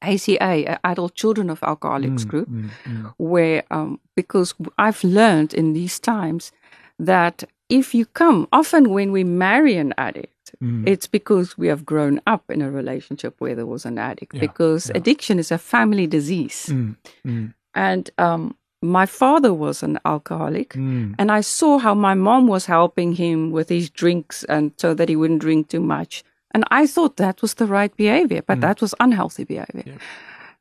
ACA, 0.00 0.38
a 0.40 0.78
Adult 0.84 1.14
Children 1.14 1.50
of 1.50 1.60
Alcoholics 1.64 2.24
Mm, 2.24 2.28
group, 2.28 2.48
mm, 2.48 2.70
mm. 2.84 3.14
where 3.18 3.64
um, 3.72 3.98
because 4.14 4.54
I've 4.78 5.02
learned 5.02 5.54
in 5.54 5.72
these 5.72 5.98
times 5.98 6.52
that 7.00 7.42
if 7.68 7.94
you 7.94 8.06
come, 8.06 8.46
often 8.52 8.90
when 8.90 9.10
we 9.10 9.24
marry 9.24 9.76
an 9.76 9.92
addict, 9.98 10.37
Mm. 10.62 10.88
it's 10.88 11.06
because 11.06 11.56
we 11.58 11.68
have 11.68 11.84
grown 11.84 12.20
up 12.26 12.50
in 12.50 12.62
a 12.62 12.70
relationship 12.70 13.34
where 13.40 13.54
there 13.54 13.66
was 13.66 13.84
an 13.86 13.98
addict. 13.98 14.34
Yeah, 14.34 14.40
because 14.40 14.88
yeah. 14.88 14.96
addiction 14.98 15.38
is 15.38 15.50
a 15.52 15.58
family 15.58 16.06
disease, 16.06 16.66
Mm, 16.70 16.96
mm, 17.26 17.54
and 17.74 18.10
um, 18.18 18.54
my 18.82 19.06
father 19.06 19.52
was 19.52 19.82
an 19.82 19.98
alcoholic. 20.04 20.70
mm. 20.74 21.14
And 21.18 21.30
I 21.30 21.42
saw 21.42 21.78
how 21.78 21.94
my 21.94 22.14
mom 22.14 22.46
was 22.46 22.66
helping 22.66 23.14
him 23.16 23.50
with 23.50 23.68
his 23.68 23.90
drinks 23.90 24.44
and 24.44 24.72
so 24.76 24.94
that 24.94 25.08
he 25.08 25.16
wouldn't 25.16 25.40
drink 25.40 25.68
too 25.68 25.80
much. 25.80 26.22
And 26.54 26.64
I 26.70 26.86
thought 26.86 27.16
that 27.16 27.42
was 27.42 27.54
the 27.54 27.66
right 27.66 27.94
behavior, 27.96 28.42
but 28.46 28.60
that 28.60 28.80
was 28.80 28.94
unhealthy 29.00 29.44
behavior. 29.44 29.82
Mm. 29.82 29.86
Yeah. 29.86 29.98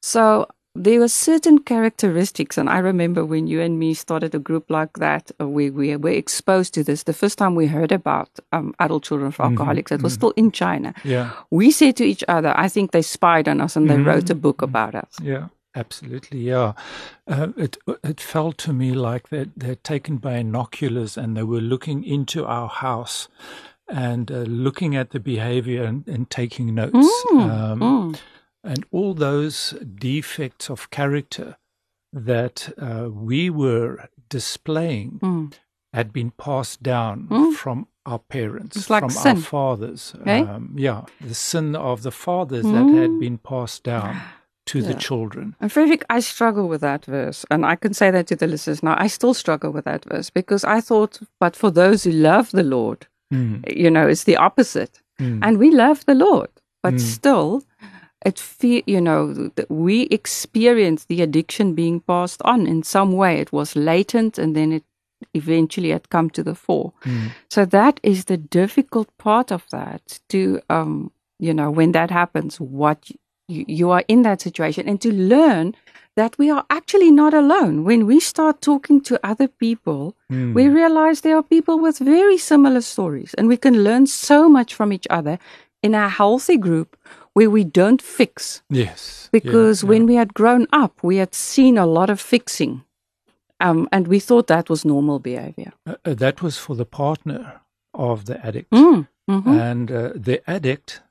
So 0.02 0.48
there 0.84 1.00
were 1.00 1.08
certain 1.08 1.60
characteristics. 1.60 2.58
And 2.58 2.70
I 2.70 2.78
remember 2.80 3.26
when 3.26 3.48
you 3.48 3.62
and 3.62 3.78
me 3.80 3.94
started 3.94 4.36
a 4.36 4.40
group 4.40 4.70
like 4.70 4.94
that, 5.00 5.32
uh, 5.42 5.48
we, 5.48 5.70
we 5.70 5.96
were 5.96 6.10
exposed 6.10 6.74
to 6.76 6.84
this. 6.84 7.04
The 7.04 7.14
first 7.14 7.38
time 7.38 7.56
we 7.56 7.68
heard 7.68 7.92
about 7.92 8.30
um, 8.52 8.74
adult 8.80 9.04
children 9.04 9.28
of 9.28 9.40
alcoholics, 9.40 9.92
it 9.92 10.02
was 10.04 10.14
still 10.14 10.34
in 10.36 10.52
China. 10.52 10.94
Yeah, 11.04 11.32
We 11.52 11.72
said 11.72 11.96
to 11.98 12.04
each 12.06 12.24
other, 12.28 12.54
I 12.56 12.68
think 12.70 12.92
they 12.92 13.02
spied 13.02 13.48
on 13.48 13.62
us 13.62 13.76
and 13.76 13.90
they 13.90 13.98
wrote 13.98 14.30
a 14.30 14.36
book 14.36 14.62
about 14.62 14.96
us. 14.96 15.12
yeah, 15.22 15.48
absolutely. 15.76 16.40
Yeah, 16.40 16.74
uh, 17.28 17.48
it 17.58 17.78
it 18.04 18.20
felt 18.22 18.58
to 18.60 18.74
me 18.74 18.92
like 18.94 19.30
that 19.30 19.48
they're 19.56 19.76
taken 19.94 20.18
by 20.18 20.38
binoculars 20.44 21.18
and 21.18 21.36
they 21.36 21.44
were 21.44 21.62
looking 21.62 22.04
into 22.04 22.46
our 22.46 22.68
house 22.70 23.28
and 23.90 24.32
uh, 24.32 24.44
looking 24.48 24.96
at 24.98 25.10
the 25.12 25.20
behavior 25.20 25.84
and, 25.84 26.08
and 26.08 26.30
taking 26.30 26.76
notes. 26.76 27.08
um, 27.32 27.80
Mm. 27.80 28.16
And 28.68 28.86
all 28.92 29.14
those 29.14 29.56
defects 30.10 30.70
of 30.70 30.90
character 30.90 31.58
that 32.14 32.58
uh, 32.78 33.10
we 33.30 33.50
were 33.50 34.10
displaying 34.30 35.20
Mm. 35.22 35.54
had 35.94 36.12
been 36.14 36.32
passed 36.32 36.80
down 36.84 37.28
Mm. 37.30 37.54
from 37.56 37.88
our 38.06 38.20
parents, 38.20 38.90
like 38.90 39.02
from 39.04 39.10
sin. 39.10 39.38
our 39.38 39.44
fathers. 39.44 40.14
Okay. 40.22 40.42
Um, 40.42 40.74
yeah, 40.88 41.02
the 41.22 41.34
sin 41.36 41.76
of 41.76 42.02
the 42.04 42.12
fathers 42.12 42.66
that 42.66 42.88
had 43.02 43.12
Mm. 43.12 43.20
been 43.20 43.38
passed 43.38 43.84
down 43.84 44.14
to 44.72 44.82
the 44.82 44.94
children. 44.94 45.56
And 45.62 45.72
Frederick, 45.72 46.04
I 46.10 46.20
struggle 46.22 46.68
with 46.68 46.82
that 46.82 47.06
verse. 47.06 47.46
And 47.50 47.66
I 47.66 47.76
can 47.84 47.94
say 47.94 48.12
that 48.12 48.28
to 48.28 48.36
the 48.36 48.48
listeners 48.48 48.82
now. 48.84 48.96
I 49.06 49.08
still 49.08 49.34
struggle 49.34 49.72
with 49.72 49.86
that 49.86 50.04
verse 50.06 50.30
because 50.30 50.64
I 50.78 50.82
thought, 50.82 51.20
but 51.40 51.56
for 51.56 51.72
those 51.72 52.04
who 52.04 52.12
love 52.12 52.52
the 52.52 52.64
Lord, 52.64 53.08
Mm. 53.34 53.64
you 53.84 53.90
know, 53.90 54.08
it's 54.08 54.24
the 54.26 54.38
opposite. 54.38 55.02
Mm. 55.20 55.40
And 55.42 55.58
we 55.58 55.70
love 55.72 56.06
the 56.06 56.16
Lord, 56.16 56.50
but 56.84 56.94
Mm. 56.96 57.00
still, 57.00 57.64
it 58.26 58.40
fe- 58.40 58.84
you 58.88 59.00
know, 59.02 59.52
we 59.70 60.04
experienced 60.04 61.08
the 61.08 61.22
addiction 61.22 61.74
being 61.76 62.00
passed 62.02 62.42
on 62.44 62.68
in 62.68 62.84
some 62.84 63.12
way. 63.12 63.40
It 63.40 63.52
was 63.52 63.76
latent 63.76 64.38
and 64.38 64.56
then 64.56 64.72
it 64.72 64.84
eventually 65.34 65.90
had 65.90 66.10
come 66.10 66.30
to 66.32 66.44
the 66.44 66.56
fore. 66.56 66.94
Mm. 67.04 67.32
So 67.50 67.66
that 67.66 68.00
is 68.04 68.26
the 68.26 68.38
difficult 68.38 69.10
part 69.18 69.52
of 69.52 69.66
that 69.72 70.20
to, 70.30 70.60
um, 70.70 71.12
you 71.40 71.54
know, 71.54 71.70
when 71.72 71.92
that 71.94 72.12
happens, 72.12 72.60
what 72.60 73.10
you, 73.48 73.66
you 73.68 73.90
are 73.92 74.04
in 74.08 74.24
that 74.24 74.42
situation 74.42 74.88
and 74.88 75.00
to 75.02 75.12
learn 75.14 75.76
that 76.16 76.36
we 76.40 76.50
are 76.50 76.66
actually 76.72 77.12
not 77.12 77.34
alone. 77.34 77.84
When 77.84 78.08
we 78.08 78.20
start 78.20 78.62
talking 78.62 79.02
to 79.02 79.20
other 79.24 79.48
people, 79.48 80.16
Mm. 80.30 80.54
we 80.54 80.68
realize 80.68 81.22
there 81.22 81.38
are 81.38 81.44
people 81.44 81.80
with 81.80 82.00
very 82.00 82.38
similar 82.38 82.82
stories 82.82 83.34
and 83.36 83.48
we 83.48 83.56
can 83.56 83.82
learn 83.84 84.06
so 84.08 84.50
much 84.50 84.74
from 84.76 84.92
each 84.92 85.08
other 85.10 85.40
in 85.88 85.96
a 85.96 86.10
healthy 86.10 86.58
group 86.58 86.90
where 87.34 87.50
we 87.50 87.64
don't 87.64 88.02
fix. 88.02 88.62
Yes. 88.70 89.30
Because 89.32 89.84
yeah, 89.84 89.90
when 89.90 90.06
we 90.06 90.16
had 90.16 90.34
grown 90.34 90.68
up, 90.84 90.94
we 91.04 91.18
had 91.18 91.34
seen 91.34 91.78
a 91.78 91.86
lot 91.86 92.10
of 92.10 92.20
fixing. 92.20 92.84
Um, 93.60 93.88
and 93.92 94.08
we 94.08 94.20
thought 94.20 94.48
that 94.48 94.70
was 94.70 94.86
normal 94.86 95.20
behavior. 95.20 95.72
Uh, 95.86 95.96
uh, 96.06 96.14
that 96.14 96.42
was 96.42 96.58
for 96.58 96.76
the 96.76 96.86
partner 96.86 97.62
of 97.94 98.26
the 98.26 98.38
addict. 98.46 98.72
Mm, 98.72 99.08
mhm. 99.30 99.60
And 99.72 99.92
uh, 99.92 100.12
the 100.16 100.42
addict 100.48 101.02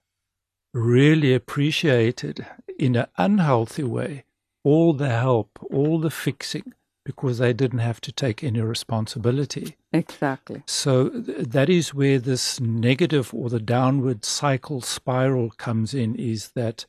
really 0.72 1.34
appreciated 1.34 2.46
in 2.78 2.96
an 2.96 3.06
unhealthy 3.16 3.82
way 3.82 4.24
all 4.62 4.92
the 4.92 5.10
help, 5.10 5.50
all 5.70 6.00
the 6.00 6.10
fixing, 6.10 6.74
because 7.06 7.38
they 7.38 7.52
didn't 7.52 7.78
have 7.78 8.00
to 8.00 8.10
take 8.10 8.42
any 8.42 8.60
responsibility. 8.60 9.76
Exactly. 9.92 10.64
So 10.66 11.08
th- 11.08 11.46
that 11.56 11.70
is 11.70 11.94
where 11.94 12.18
this 12.18 12.60
negative 12.60 13.32
or 13.32 13.48
the 13.48 13.60
downward 13.60 14.24
cycle 14.24 14.80
spiral 14.80 15.50
comes 15.50 15.94
in 15.94 16.16
is 16.16 16.50
that 16.56 16.84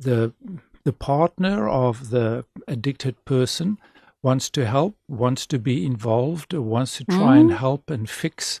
the 0.00 0.34
the 0.82 0.92
partner 0.92 1.68
of 1.68 2.10
the 2.10 2.44
addicted 2.66 3.24
person 3.24 3.78
wants 4.22 4.50
to 4.50 4.66
help, 4.66 4.96
wants 5.08 5.46
to 5.46 5.58
be 5.58 5.86
involved, 5.86 6.52
wants 6.52 6.96
to 6.96 7.04
try 7.04 7.36
and 7.36 7.50
Mm. 7.50 7.58
help 7.58 7.90
and 7.90 8.10
fix, 8.10 8.60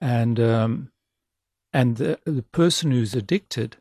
and 0.00 0.38
um, 0.38 0.90
and 1.72 1.96
the 1.96 2.18
the 2.24 2.44
person 2.52 2.92
who's 2.92 3.14
addicted, 3.16 3.76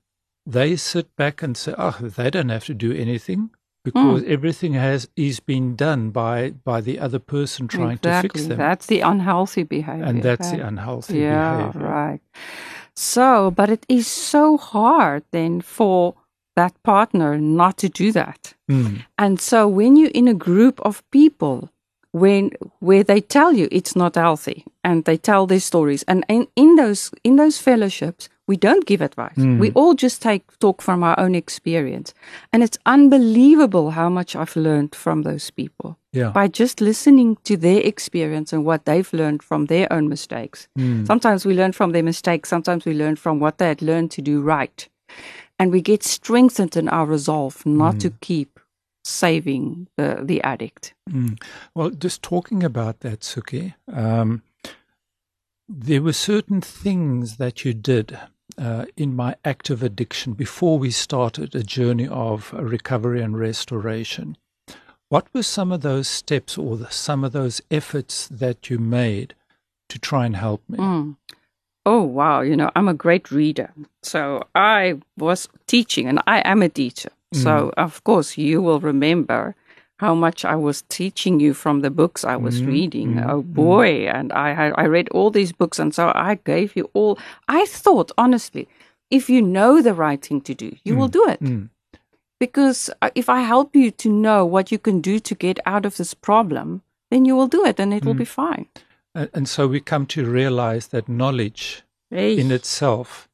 they 0.50 0.76
sit 0.76 1.16
back 1.16 1.44
and 1.44 1.56
say, 1.56 1.76
"Oh, 1.78 1.98
they 2.02 2.32
don't 2.32 2.50
have 2.50 2.66
to 2.66 2.74
do 2.74 2.92
anything." 2.92 3.52
Because 3.84 4.24
everything 4.24 4.74
has 4.74 5.10
is 5.16 5.40
being 5.42 5.76
done 5.76 6.10
by 6.12 6.52
by 6.64 6.80
the 6.82 7.00
other 7.00 7.20
person 7.20 7.68
trying 7.68 7.92
exactly. 7.92 8.30
to 8.30 8.34
fix 8.34 8.48
them, 8.48 8.58
That's 8.58 8.86
the 8.86 9.02
unhealthy 9.02 9.64
behavior. 9.64 10.06
and 10.06 10.24
that's 10.24 10.48
right? 10.48 10.58
the 10.58 10.68
unhealthy 10.68 11.20
yeah, 11.20 11.58
behavior. 11.58 11.82
right. 11.82 12.22
So, 12.96 13.52
but 13.52 13.70
it 13.70 13.86
is 13.90 14.08
so 14.08 14.58
hard 14.58 15.24
then 15.32 15.62
for 15.62 16.16
that 16.56 16.74
partner 16.84 17.38
not 17.38 17.78
to 17.80 17.90
do 17.90 18.12
that. 18.12 18.54
Mm. 18.70 19.04
And 19.18 19.40
so 19.40 19.68
when 19.68 19.96
you're 19.96 20.12
in 20.14 20.28
a 20.28 20.34
group 20.34 20.80
of 20.82 21.04
people 21.12 21.70
when 22.14 22.52
where 22.80 23.04
they 23.04 23.20
tell 23.20 23.52
you 23.52 23.68
it's 23.72 23.96
not 23.96 24.16
healthy 24.16 24.64
and 24.84 25.04
they 25.06 25.18
tell 25.18 25.48
their 25.48 25.60
stories 25.60 26.04
and 26.04 26.24
in, 26.30 26.48
in 26.56 26.76
those 26.76 27.12
in 27.24 27.36
those 27.36 27.58
fellowships 27.58 28.30
we 28.48 28.58
don't 28.58 28.86
give 28.86 29.02
advice. 29.02 29.38
Mm. 29.38 29.60
We 29.60 29.72
all 29.72 29.94
just 29.94 30.22
take 30.22 30.44
talk 30.60 30.82
from 30.82 31.04
our 31.04 31.18
own 31.20 31.34
experience. 31.36 32.14
And 32.52 32.62
it's 32.62 32.78
unbelievable 32.86 33.92
how 33.92 34.10
much 34.10 34.36
I've 34.36 34.56
learned 34.56 34.96
from 34.96 35.22
those 35.24 35.50
people 35.50 35.98
Yeah. 36.12 36.32
by 36.32 36.48
just 36.50 36.82
listening 36.82 37.38
to 37.46 37.56
their 37.56 37.80
experience 37.82 38.52
and 38.52 38.66
what 38.66 38.84
they've 38.86 39.12
learned 39.14 39.44
from 39.44 39.68
their 39.68 39.92
own 39.92 40.10
mistakes. 40.10 40.68
Mm. 40.78 41.08
Sometimes 41.08 41.46
we 41.46 41.54
learn 41.54 41.72
from 41.72 41.92
their 41.94 42.04
mistakes, 42.04 42.50
sometimes 42.50 42.86
we 42.86 42.94
learn 42.94 43.16
from 43.16 43.40
what 43.40 43.58
they 43.58 43.68
had 43.68 43.82
learned 43.82 44.12
to 44.12 44.22
do 44.22 44.42
right. 44.42 44.90
And 45.58 45.72
we 45.72 45.82
get 45.82 46.04
strengthened 46.04 46.76
in 46.76 46.90
our 46.90 47.06
resolve 47.06 47.66
not 47.66 48.00
to 48.02 48.10
keep 48.22 48.60
saving 49.06 49.88
the, 49.98 50.20
the 50.24 50.42
addict. 50.42 50.94
Mm. 51.10 51.42
Well, 51.76 51.92
just 51.92 52.22
talking 52.22 52.64
about 52.64 53.00
that, 53.02 53.20
Suki, 53.22 53.74
um, 53.92 54.42
there 55.70 56.02
were 56.02 56.14
certain 56.14 56.62
things 56.62 57.38
that 57.38 57.64
you 57.64 57.74
did 57.74 58.18
uh, 58.58 58.86
in 58.96 59.16
my 59.16 59.36
active 59.44 59.84
addiction 59.84 60.34
before 60.34 60.78
we 60.78 60.92
started 60.92 61.56
a 61.56 61.64
journey 61.64 62.08
of 62.08 62.54
recovery 62.54 63.22
and 63.22 63.38
restoration. 63.38 64.38
What 65.10 65.28
were 65.34 65.44
some 65.44 65.72
of 65.72 65.82
those 65.82 66.08
steps 66.08 66.58
or 66.58 66.78
the, 66.78 66.90
some 66.90 67.24
of 67.24 67.34
those 67.34 67.62
efforts 67.70 68.28
that 68.30 68.70
you 68.70 68.80
made 68.80 69.36
to 69.90 70.00
try 70.00 70.26
and 70.26 70.36
help 70.36 70.62
me? 70.68 70.80
Mm. 70.80 71.18
Oh, 71.86 72.02
wow. 72.02 72.42
You 72.42 72.56
know, 72.56 72.72
I'm 72.76 72.88
a 72.88 72.94
great 72.94 73.30
reader. 73.30 73.72
So 74.02 74.48
I 74.56 75.00
was 75.18 75.50
teaching, 75.68 76.08
and 76.08 76.20
I 76.26 76.40
am 76.40 76.62
a 76.62 76.70
teacher. 76.70 77.10
So, 77.34 77.74
of 77.78 78.04
course, 78.04 78.38
you 78.38 78.62
will 78.62 78.80
remember 78.80 79.56
how 80.04 80.14
much 80.16 80.44
I 80.46 80.56
was 80.68 80.84
teaching 80.90 81.40
you 81.40 81.54
from 81.54 81.82
the 81.82 81.90
books 81.90 82.24
I 82.24 82.38
was 82.46 82.56
Mhm, 82.62 82.68
reading. 82.74 83.10
mhm, 83.16 83.30
Oh, 83.32 83.42
boy. 83.42 83.90
And 84.18 84.28
I, 84.34 84.50
I 84.84 84.86
read 84.96 85.08
all 85.16 85.32
these 85.32 85.54
books. 85.62 85.80
And 85.80 85.92
so 85.96 86.04
I 86.32 86.32
gave 86.54 86.70
you 86.78 86.86
all. 86.94 87.18
I 87.60 87.66
thought, 87.84 88.12
honestly, 88.18 88.68
if 89.10 89.30
you 89.30 89.42
know 89.42 89.82
the 89.82 89.94
right 90.06 90.22
thing 90.28 90.42
to 90.42 90.54
do, 90.54 90.70
you 90.86 90.96
will 90.98 91.10
do 91.20 91.24
it. 91.34 91.42
Mm. 91.42 91.70
Because 92.40 92.90
uh, 93.02 93.10
if 93.16 93.28
I 93.30 93.42
help 93.54 93.76
you 93.76 93.92
to 93.92 94.10
know 94.10 94.46
what 94.46 94.72
you 94.72 94.80
can 94.80 95.02
do 95.02 95.20
to 95.20 95.36
get 95.36 95.60
out 95.66 95.86
of 95.86 95.96
this 95.96 96.14
problem, 96.14 96.82
then 97.12 97.26
you 97.26 97.36
will 97.38 97.48
do 97.58 97.66
it 97.66 97.80
and 97.80 97.94
it 97.94 98.04
will 98.06 98.16
Mm. 98.16 98.26
be 98.26 98.26
fine. 98.26 98.66
And, 99.16 99.30
and 99.34 99.48
so 99.48 99.68
we 99.68 99.80
come 99.80 100.06
to 100.08 100.26
realize 100.26 100.88
that 100.90 101.08
knowledge 101.08 101.84
in 102.12 102.52
itself 102.52 103.30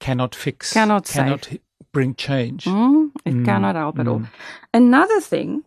cannot 0.00 0.34
fix, 0.34 0.72
Cannot 0.72 1.04
cannot 1.06 1.44
save. 1.44 1.60
bring 1.92 2.14
change. 2.14 2.64
Mm, 2.64 3.10
it 3.24 3.34
Mm, 3.34 3.44
cannot 3.44 3.76
help 3.76 3.98
at 4.00 4.08
all. 4.08 4.20
mm. 4.20 4.28
Another 4.74 5.20
thing 5.20 5.64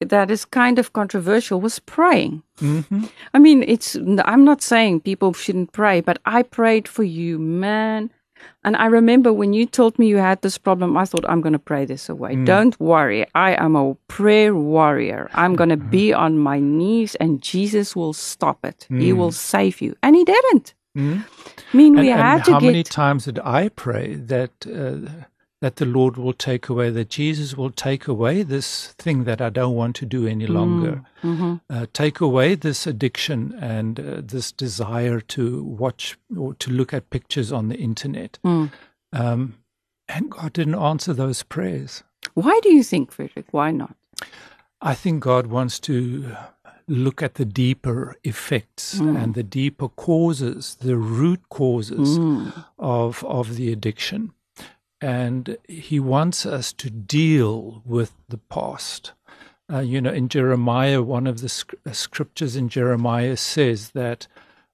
that 0.00 0.30
is 0.30 0.44
kind 0.44 0.78
of 0.78 0.92
controversial 0.92 1.60
was 1.60 1.78
praying. 1.80 2.42
hmm 2.58 2.80
I 3.34 3.38
mean, 3.38 3.62
it's 3.66 3.96
I'm 4.24 4.44
not 4.44 4.62
saying 4.62 5.00
people 5.00 5.32
shouldn't 5.32 5.72
pray, 5.72 6.00
but 6.00 6.18
I 6.24 6.42
prayed 6.42 6.88
for 6.88 7.02
you, 7.04 7.38
man. 7.38 8.10
And 8.64 8.76
I 8.76 8.86
remember 8.86 9.32
when 9.32 9.54
you 9.54 9.64
told 9.66 9.98
me 9.98 10.06
you 10.08 10.18
had 10.18 10.42
this 10.42 10.58
problem, 10.58 10.96
I 10.96 11.06
thought 11.06 11.24
I'm 11.28 11.40
going 11.40 11.54
to 11.54 11.58
pray 11.58 11.86
this 11.86 12.08
away. 12.10 12.34
Mm. 12.36 12.44
Don't 12.44 12.78
worry. 12.80 13.24
I 13.34 13.52
am 13.64 13.74
a 13.76 13.94
prayer 14.08 14.54
warrior. 14.54 15.30
I'm 15.34 15.56
going 15.56 15.70
to 15.70 15.76
be 15.78 16.12
on 16.12 16.38
my 16.38 16.58
knees 16.60 17.14
and 17.14 17.40
Jesus 17.40 17.96
will 17.96 18.12
stop 18.12 18.64
it. 18.64 18.86
He 18.90 19.12
Mm. 19.12 19.16
will 19.16 19.32
save 19.32 19.80
you. 19.80 19.94
And 20.02 20.14
he 20.16 20.24
didn't. 20.24 20.74
Mm. 20.96 21.24
I 21.72 21.76
mean, 21.76 21.98
we 21.98 22.08
had 22.08 22.36
and 22.36 22.44
to 22.44 22.52
how 22.52 22.60
get 22.60 22.66
many 22.66 22.82
times 22.84 23.24
did 23.24 23.38
I 23.38 23.70
pray 23.70 24.14
that 24.16 24.52
uh, 24.66 25.24
that 25.62 25.76
the 25.76 25.86
Lord 25.86 26.16
will 26.16 26.34
take 26.34 26.68
away, 26.68 26.90
that 26.90 27.08
Jesus 27.08 27.56
will 27.56 27.70
take 27.70 28.06
away 28.06 28.42
this 28.42 28.88
thing 28.98 29.24
that 29.24 29.40
I 29.40 29.48
don't 29.48 29.74
want 29.74 29.96
to 29.96 30.06
do 30.06 30.26
any 30.26 30.46
longer, 30.46 31.02
Mhm. 31.22 31.60
uh, 31.70 31.86
take 31.92 32.20
away 32.20 32.54
this 32.56 32.86
addiction 32.86 33.54
and 33.60 33.98
uh, 33.98 34.20
this 34.22 34.52
desire 34.52 35.20
to 35.20 35.62
watch 35.62 36.18
or 36.36 36.54
to 36.54 36.70
look 36.70 36.92
at 36.92 37.08
pictures 37.10 37.52
on 37.52 37.68
the 37.68 37.76
internet. 37.78 38.38
Mm. 38.44 38.70
Um, 39.12 39.54
and 40.08 40.30
God 40.30 40.52
didn't 40.52 40.74
answer 40.74 41.14
those 41.14 41.42
prayers. 41.42 42.02
Why 42.34 42.60
do 42.62 42.70
you 42.70 42.82
think, 42.82 43.10
Frederick? 43.10 43.46
Why 43.52 43.70
not? 43.70 43.96
I 44.82 44.94
think 44.94 45.22
God 45.22 45.46
wants 45.46 45.80
to 45.80 46.36
look 46.86 47.22
at 47.22 47.34
the 47.34 47.44
deeper 47.46 48.14
effects 48.24 49.00
Mm. 49.00 49.16
and 49.22 49.34
the 49.34 49.42
deeper 49.42 49.88
causes, 49.88 50.76
the 50.80 50.96
root 50.96 51.48
causes 51.48 52.18
Mm. 52.18 52.52
of 52.78 53.24
of 53.24 53.56
the 53.56 53.72
addiction, 53.72 54.32
and 55.00 55.56
He 55.68 56.00
wants 56.00 56.46
us 56.46 56.72
to 56.74 56.90
deal 56.90 57.82
with 57.84 58.12
the 58.28 58.38
past. 58.38 59.12
Uh, 59.72 59.80
you 59.80 60.00
know, 60.00 60.12
in 60.12 60.28
Jeremiah, 60.28 61.02
one 61.02 61.26
of 61.26 61.40
the 61.40 61.64
uh, 61.84 61.92
scriptures 61.92 62.54
in 62.56 62.68
Jeremiah 62.68 63.36
says 63.36 63.90
that 63.90 64.28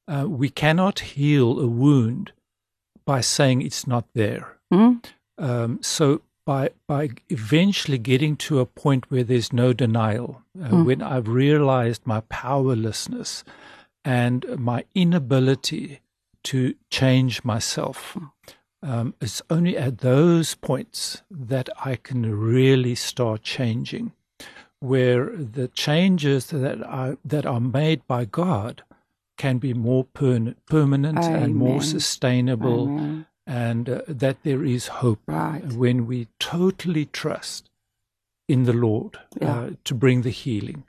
uh, 0.07 0.27
we 0.29 0.51
cannot 0.51 0.99
heal 1.01 1.59
a 1.61 1.67
wound 1.67 2.33
by 3.07 3.21
saying 3.23 3.63
it's 3.63 3.87
not 3.87 4.05
there. 4.15 4.59
Mm? 4.73 5.03
Um, 5.39 5.79
so 5.83 6.21
by 6.45 6.71
by 6.87 7.11
eventually 7.31 7.99
getting 7.99 8.37
to 8.37 8.61
a 8.61 8.67
point 8.67 9.11
where 9.11 9.25
there's 9.25 9.53
no 9.53 9.73
denial, 9.73 10.43
uh, 10.63 10.69
Mm. 10.69 10.85
when 10.85 11.03
I've 11.03 11.29
realized 11.29 12.03
my 12.05 12.21
powerlessness 12.29 13.45
and 14.05 14.45
my 14.59 14.85
inability 14.95 16.01
to 16.45 16.75
change 16.91 17.45
myself, 17.45 18.17
um, 18.83 19.15
it's 19.21 19.41
only 19.49 19.77
at 19.77 19.99
those 19.99 20.55
points 20.57 21.23
that 21.31 21.69
I 21.85 21.97
can 21.97 22.35
really 22.35 22.95
start 22.95 23.43
changing. 23.43 24.13
Where 24.81 25.27
the 25.37 25.69
changes 25.69 26.47
that 26.47 26.83
are 26.83 27.17
that 27.25 27.47
are 27.47 27.61
made 27.61 28.05
by 28.09 28.25
God 28.25 28.83
can 29.37 29.59
be 29.59 29.73
more 29.75 30.05
per- 30.05 30.55
permanent 30.67 31.19
and 31.19 31.55
more 31.55 31.81
sustainable 31.83 32.89
Amen. 32.89 33.27
and 33.47 33.89
uh, 33.89 34.01
that 34.09 34.43
there 34.43 34.65
is 34.65 34.89
hope 34.89 35.21
Right. 35.27 35.65
when 35.73 36.07
we 36.09 36.27
totally 36.41 37.07
trust 37.07 37.71
in 38.49 38.65
the 38.65 38.73
Lord 38.73 39.19
Yeah. 39.41 39.57
uh, 39.59 39.71
to 39.85 39.95
bring 39.95 40.23
the 40.23 40.31
healing. 40.31 40.83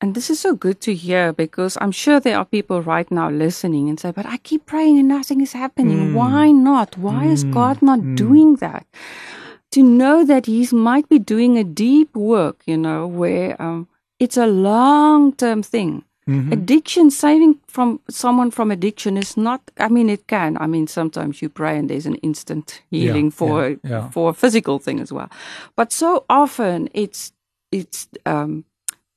And 0.00 0.14
this 0.14 0.28
is 0.28 0.40
so 0.40 0.54
good 0.54 0.80
to 0.82 0.94
hear 0.94 1.32
because 1.32 1.78
I'm 1.80 1.92
sure 1.92 2.20
there 2.20 2.36
are 2.36 2.44
people 2.44 2.82
right 2.82 3.10
now 3.10 3.30
listening 3.30 3.88
and 3.88 3.98
say, 3.98 4.10
But 4.10 4.26
I 4.26 4.36
keep 4.38 4.66
praying 4.66 4.98
and 4.98 5.08
nothing 5.08 5.40
is 5.40 5.52
happening. 5.52 6.10
Mm. 6.10 6.14
Why 6.14 6.50
not? 6.50 6.98
Why 6.98 7.26
is 7.26 7.44
God 7.44 7.80
not 7.80 8.14
doing 8.14 8.56
that? 8.56 8.86
To 9.72 9.82
know 9.82 10.24
that 10.24 10.46
He 10.46 10.68
might 10.72 11.08
be 11.08 11.18
doing 11.18 11.56
a 11.56 11.64
deep 11.64 12.14
work, 12.14 12.62
you 12.66 12.76
know, 12.76 13.06
where 13.06 13.60
um, 13.60 13.88
it's 14.18 14.36
a 14.36 14.46
long 14.46 15.32
term 15.34 15.62
thing. 15.62 16.04
Mm-hmm. 16.28 16.52
Addiction, 16.52 17.10
saving 17.10 17.60
from 17.66 18.00
someone 18.08 18.50
from 18.50 18.70
addiction 18.70 19.18
is 19.18 19.36
not. 19.36 19.60
I 19.78 19.88
mean, 19.88 20.08
it 20.08 20.26
can. 20.26 20.56
I 20.58 20.66
mean, 20.66 20.86
sometimes 20.86 21.42
you 21.42 21.50
pray 21.50 21.76
and 21.76 21.90
there's 21.90 22.06
an 22.06 22.14
instant 22.16 22.80
healing 22.90 23.30
for 23.30 23.70
yeah, 23.70 23.76
yeah. 23.82 24.10
for 24.10 24.30
a 24.30 24.34
physical 24.34 24.78
thing 24.78 25.00
as 25.00 25.12
well. 25.12 25.30
But 25.76 25.92
so 25.92 26.24
often 26.30 26.88
it's 26.94 27.32
it's 27.70 28.08
um, 28.24 28.64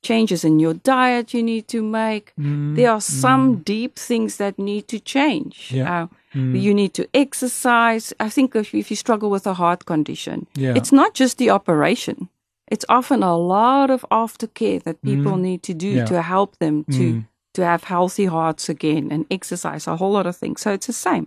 changes 0.02 0.44
in 0.44 0.60
your 0.60 0.74
diet 0.74 1.34
you 1.34 1.42
need 1.42 1.66
to 1.68 1.82
make. 1.82 2.32
Mm, 2.38 2.76
There 2.76 2.90
are 2.90 3.00
some 3.00 3.56
deep 3.64 3.96
things 3.98 4.36
that 4.36 4.58
need 4.58 4.86
to 4.88 4.98
change. 5.00 5.70
Yeah. 5.72 6.02
Uh, 6.02 6.06
You 6.34 6.74
need 6.74 6.92
to 6.94 7.02
exercise. 7.14 8.12
I 8.20 8.28
think 8.30 8.54
if, 8.54 8.74
if 8.74 8.90
you 8.90 8.96
struggle 8.96 9.30
with 9.30 9.46
a 9.46 9.54
heart 9.54 9.84
condition, 9.86 10.46
Yeah. 10.54 10.76
it's 10.76 10.92
not 10.92 11.14
just 11.14 11.38
the 11.38 11.50
operation. 11.50 12.28
It's 12.70 12.84
often 12.88 13.22
a 13.22 13.36
lot 13.36 13.90
of 13.90 14.04
aftercare 14.10 14.82
that 14.82 15.00
people 15.02 15.36
need 15.36 15.62
to 15.62 15.72
do 15.74 15.86
Mm. 15.92 15.96
Yeah. 15.96 16.04
to 16.06 16.22
help 16.22 16.56
them 16.58 16.84
to 16.84 17.02
Mm. 17.12 17.24
to 17.54 17.64
have 17.64 17.84
healthy 17.84 18.26
hearts 18.26 18.68
again 18.68 19.10
and 19.12 19.24
exercise 19.30 19.90
a 19.90 19.96
whole 19.96 20.12
lot 20.12 20.26
of 20.26 20.36
things. 20.36 20.60
So 20.60 20.70
it's 20.70 20.86
the 20.86 20.92
same. 20.92 21.26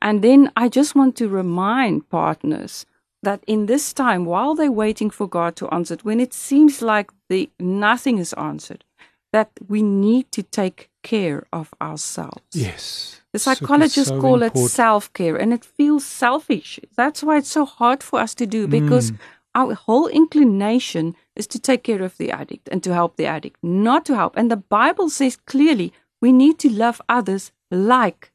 And 0.00 0.20
then 0.22 0.50
I 0.64 0.68
just 0.68 0.94
want 0.94 1.16
to 1.16 1.28
remind 1.28 2.08
partners 2.10 2.84
that 3.22 3.42
in 3.46 3.66
this 3.66 3.92
time, 3.92 4.24
while 4.24 4.54
they're 4.54 4.72
waiting 4.72 5.10
for 5.10 5.28
God 5.28 5.54
to 5.56 5.68
answer 5.68 5.94
it, 5.94 6.04
when 6.04 6.20
it 6.20 6.32
seems 6.34 6.82
like 6.82 7.10
the 7.28 7.48
nothing 7.60 8.18
is 8.18 8.32
answered, 8.34 8.84
that 9.32 9.50
we 9.68 9.82
need 9.82 10.30
to 10.32 10.42
take 10.42 10.90
care 11.02 11.46
of 11.52 11.72
ourselves. 11.80 12.42
Yes. 12.52 13.20
The 13.32 13.38
psychologists 13.38 14.08
so 14.10 14.20
call 14.20 14.42
important. 14.42 14.66
it 14.66 14.70
self 14.70 15.12
care, 15.14 15.36
and 15.36 15.52
it 15.52 15.64
feels 15.64 16.04
selfish. 16.04 16.78
That's 16.96 17.22
why 17.22 17.38
it's 17.38 17.48
so 17.50 17.64
hard 17.64 18.02
for 18.02 18.20
us 18.20 18.34
to 18.34 18.46
do 18.46 18.66
because 18.68 19.10
Mm. 19.12 19.18
our 19.54 19.74
whole 19.74 20.08
inclination 20.08 21.14
is 21.36 21.46
to 21.46 21.58
take 21.58 21.82
care 21.82 22.02
of 22.02 22.16
the 22.18 22.30
addict 22.30 22.68
and 22.72 22.82
to 22.84 22.92
help 22.92 23.16
the 23.16 23.26
addict, 23.26 23.56
not 23.62 24.04
to 24.06 24.14
help. 24.16 24.36
And 24.36 24.50
the 24.50 24.56
Bible 24.78 25.08
says 25.08 25.36
clearly 25.46 25.92
we 26.20 26.30
need 26.32 26.58
to 26.58 26.68
love 26.70 27.00
others 27.08 27.52
like 27.70 28.32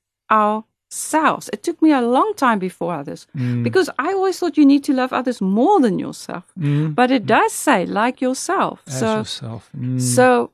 ourselves. 0.91 1.49
It 1.53 1.63
took 1.63 1.81
me 1.81 1.91
a 1.91 2.01
long 2.01 2.33
time 2.35 2.59
before 2.59 2.93
others 2.93 3.27
Mm. 3.35 3.63
because 3.63 3.89
I 3.99 4.13
always 4.13 4.39
thought 4.39 4.57
you 4.57 4.65
need 4.65 4.83
to 4.85 4.93
love 4.93 5.13
others 5.13 5.41
more 5.41 5.79
than 5.81 5.99
yourself. 5.99 6.43
Mm. 6.59 6.95
But 6.95 7.11
it 7.11 7.25
does 7.25 7.51
say 7.53 7.85
like 7.85 8.21
yourself. 8.21 8.81
As 8.87 8.99
so 8.99 9.17
yourself. 9.17 9.69
Mm. 9.77 9.99
so 10.01 10.51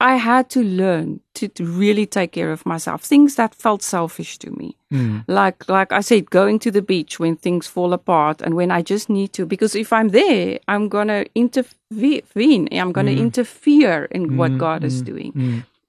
I 0.00 0.14
had 0.16 0.48
to 0.50 0.62
learn 0.62 1.20
to, 1.34 1.48
to 1.48 1.64
really 1.64 2.06
take 2.06 2.30
care 2.32 2.52
of 2.52 2.64
myself. 2.64 3.02
Things 3.02 3.34
that 3.34 3.52
felt 3.54 3.82
selfish 3.82 4.38
to 4.38 4.50
me. 4.50 4.76
Mm. 4.92 5.24
Like 5.26 5.68
like 5.68 5.92
I 5.92 6.02
said, 6.02 6.30
going 6.30 6.58
to 6.60 6.70
the 6.70 6.82
beach 6.82 7.18
when 7.18 7.36
things 7.36 7.66
fall 7.66 7.92
apart 7.92 8.42
and 8.42 8.54
when 8.54 8.70
I 8.70 8.82
just 8.82 9.08
need 9.08 9.32
to 9.32 9.46
because 9.46 9.74
if 9.74 9.92
I'm 9.92 10.08
there, 10.10 10.58
I'm 10.68 10.88
gonna 10.88 11.24
intervene. 11.34 12.68
I'm 12.72 12.92
gonna 12.92 13.10
interfere 13.12 14.04
in 14.12 14.36
what 14.36 14.56
God 14.58 14.84
is 14.84 15.02
doing. 15.02 15.32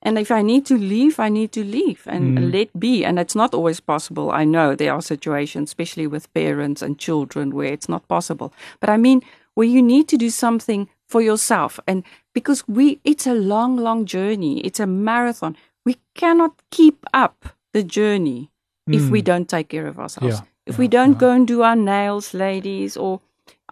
Mm. 0.03 0.07
And 0.07 0.17
if 0.17 0.31
I 0.31 0.41
need 0.41 0.65
to 0.67 0.77
leave, 0.77 1.19
I 1.19 1.29
need 1.29 1.51
to 1.51 1.63
leave 1.63 2.03
and 2.05 2.51
let 2.51 2.79
be. 2.79 3.05
And 3.05 3.19
it's 3.19 3.35
not 3.35 3.53
always 3.53 3.79
possible. 3.79 4.31
I 4.31 4.45
know 4.45 4.75
there 4.75 4.93
are 4.93 5.01
situations, 5.01 5.69
especially 5.69 6.07
with 6.07 6.33
parents 6.33 6.81
and 6.81 6.97
children, 6.97 7.53
where 7.53 7.73
it's 7.73 7.89
not 7.89 8.07
possible. 8.07 8.53
But 8.79 8.89
I 8.89 8.97
mean, 8.97 9.21
where 9.55 9.67
you 9.67 9.81
need 9.81 10.07
to 10.07 10.17
do 10.17 10.29
something 10.29 10.87
for 11.07 11.21
yourself. 11.21 11.79
And 11.87 12.03
because 12.33 12.67
we, 12.67 12.99
it's 13.03 13.27
a 13.27 13.33
long, 13.33 13.77
long 13.77 14.05
journey, 14.05 14.61
it's 14.61 14.79
a 14.79 14.87
marathon. 14.87 15.57
We 15.85 15.97
cannot 16.15 16.61
keep 16.71 17.05
up 17.13 17.55
the 17.73 17.83
journey 17.83 18.51
if 18.87 19.09
we 19.09 19.21
don't 19.21 19.47
take 19.47 19.69
care 19.69 19.85
of 19.85 19.99
ourselves. 19.99 20.39
Yeah, 20.39 20.45
if 20.65 20.77
we 20.77 20.87
don't 20.87 21.17
go 21.19 21.31
and 21.31 21.47
do 21.47 21.61
our 21.61 21.75
nails, 21.75 22.33
ladies, 22.33 22.97
or 22.97 23.21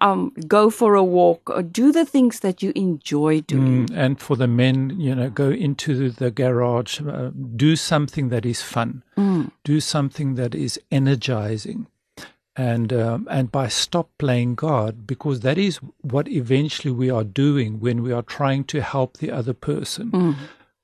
um, 0.02 0.32
go 0.48 0.70
for 0.70 0.96
a 0.96 1.04
walk, 1.04 1.50
or 1.50 1.62
do 1.64 1.92
the 1.92 2.06
things 2.06 2.40
that 2.42 2.62
you 2.62 2.72
enjoy 2.76 3.42
doing. 3.42 3.88
Mm, 3.88 3.98
and 3.98 4.20
for 4.20 4.36
the 4.38 4.48
men, 4.48 5.00
you 5.00 5.16
know, 5.16 5.30
go 5.30 5.50
into 5.50 6.10
the 6.10 6.32
garage, 6.32 7.02
uh, 7.02 7.32
do 7.56 7.76
something 7.76 8.30
that 8.30 8.46
is 8.46 8.62
fun, 8.62 9.04
Mm. 9.16 9.52
do 9.64 9.80
something 9.80 10.36
that 10.36 10.54
is 10.56 10.80
energizing, 10.92 11.88
and 12.56 12.92
um, 12.94 13.28
and 13.30 13.52
by 13.52 13.68
stop 13.68 14.10
playing 14.18 14.56
God, 14.56 15.06
because 15.08 15.40
that 15.42 15.58
is 15.58 15.80
what 16.02 16.28
eventually 16.28 16.94
we 16.94 17.10
are 17.10 17.24
doing 17.24 17.80
when 17.80 18.02
we 18.04 18.12
are 18.12 18.24
trying 18.24 18.64
to 18.66 18.82
help 18.82 19.18
the 19.18 19.32
other 19.32 19.54
person. 19.54 20.12
Mm. 20.12 20.36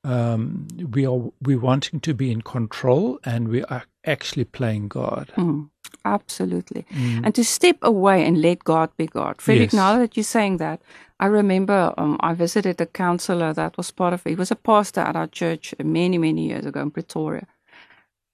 Um, 0.05 0.67
we 0.91 1.05
are 1.05 1.31
we 1.41 1.55
wanting 1.55 2.01
to 2.01 2.13
be 2.13 2.29
in 2.31 2.41
control, 2.41 3.19
and 3.23 3.47
we 3.47 3.63
are 3.63 3.83
actually 4.05 4.43
playing 4.45 4.89
God. 4.89 5.31
Mm, 5.37 5.69
absolutely. 6.05 6.85
And 7.23 7.33
to 7.35 7.43
step 7.43 7.77
away 7.81 8.25
and 8.25 8.41
let 8.41 8.63
God 8.63 8.89
be 8.97 9.07
God. 9.07 9.41
Frederick, 9.41 9.73
Yes. 9.73 9.73
now 9.73 9.97
that 9.97 10.15
you're 10.17 10.23
saying 10.23 10.57
that, 10.57 10.81
I 11.19 11.27
remember 11.27 11.93
um, 11.97 12.17
I 12.19 12.33
visited 12.33 12.81
a 12.81 12.85
counselor 12.85 13.53
that 13.53 13.77
was 13.77 13.91
part 13.91 14.13
of, 14.13 14.23
he 14.23 14.35
was 14.35 14.51
a 14.51 14.55
pastor 14.55 15.01
at 15.01 15.15
our 15.15 15.27
church 15.27 15.73
many, 15.83 16.17
many 16.17 16.47
years 16.47 16.65
ago 16.65 16.81
in 16.81 16.91
Pretoria. 16.91 17.47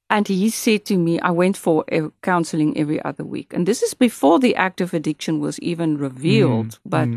And 0.10 0.28
he 0.28 0.50
said 0.50 0.86
to 0.86 0.98
me, 0.98 1.20
I 1.20 1.30
went 1.30 1.56
for 1.56 1.86
counseling 2.24 2.76
every 2.76 3.00
other 3.04 3.24
week. 3.24 3.54
And 3.54 3.68
this 3.68 3.84
is 3.84 3.94
before 3.94 4.40
the 4.40 4.56
act 4.56 4.82
of 4.82 4.94
addiction 4.94 5.40
was 5.40 5.60
even 5.60 5.98
revealed. 5.98 6.80
but 6.86 7.08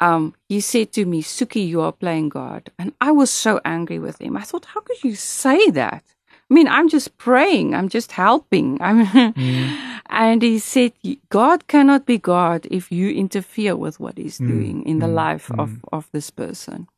um, 0.00 0.34
he 0.48 0.60
said 0.60 0.92
to 0.92 1.06
me, 1.06 1.22
Suki, 1.22 1.66
you 1.66 1.80
are 1.80 1.90
playing 1.92 2.28
God. 2.28 2.70
And 2.78 2.92
I 3.00 3.10
was 3.12 3.30
so 3.30 3.60
angry 3.64 3.98
with 3.98 4.20
him. 4.20 4.36
I 4.36 4.42
thought, 4.42 4.66
how 4.66 4.80
could 4.80 5.02
you 5.02 5.14
say 5.14 5.70
that? 5.70 6.04
I 6.50 6.54
mean, 6.54 6.68
I'm 6.68 6.88
just 6.88 7.18
praying, 7.18 7.74
I'm 7.74 7.88
just 7.88 8.12
helping. 8.12 8.80
I'm 8.80 9.06
and 10.10 10.42
he 10.42 10.58
said, 10.58 10.92
God 11.28 11.66
cannot 11.66 12.06
be 12.06 12.18
God 12.18 12.66
if 12.70 12.90
you 12.90 13.10
interfere 13.10 13.76
with 13.76 14.00
what 14.00 14.16
he's 14.16 14.38
mm, 14.38 14.48
doing 14.48 14.82
in 14.84 14.98
the 14.98 15.06
mm, 15.06 15.14
life 15.14 15.50
of, 15.52 15.70
mm. 15.70 15.80
of 15.92 16.08
this 16.12 16.30
person. 16.30 16.88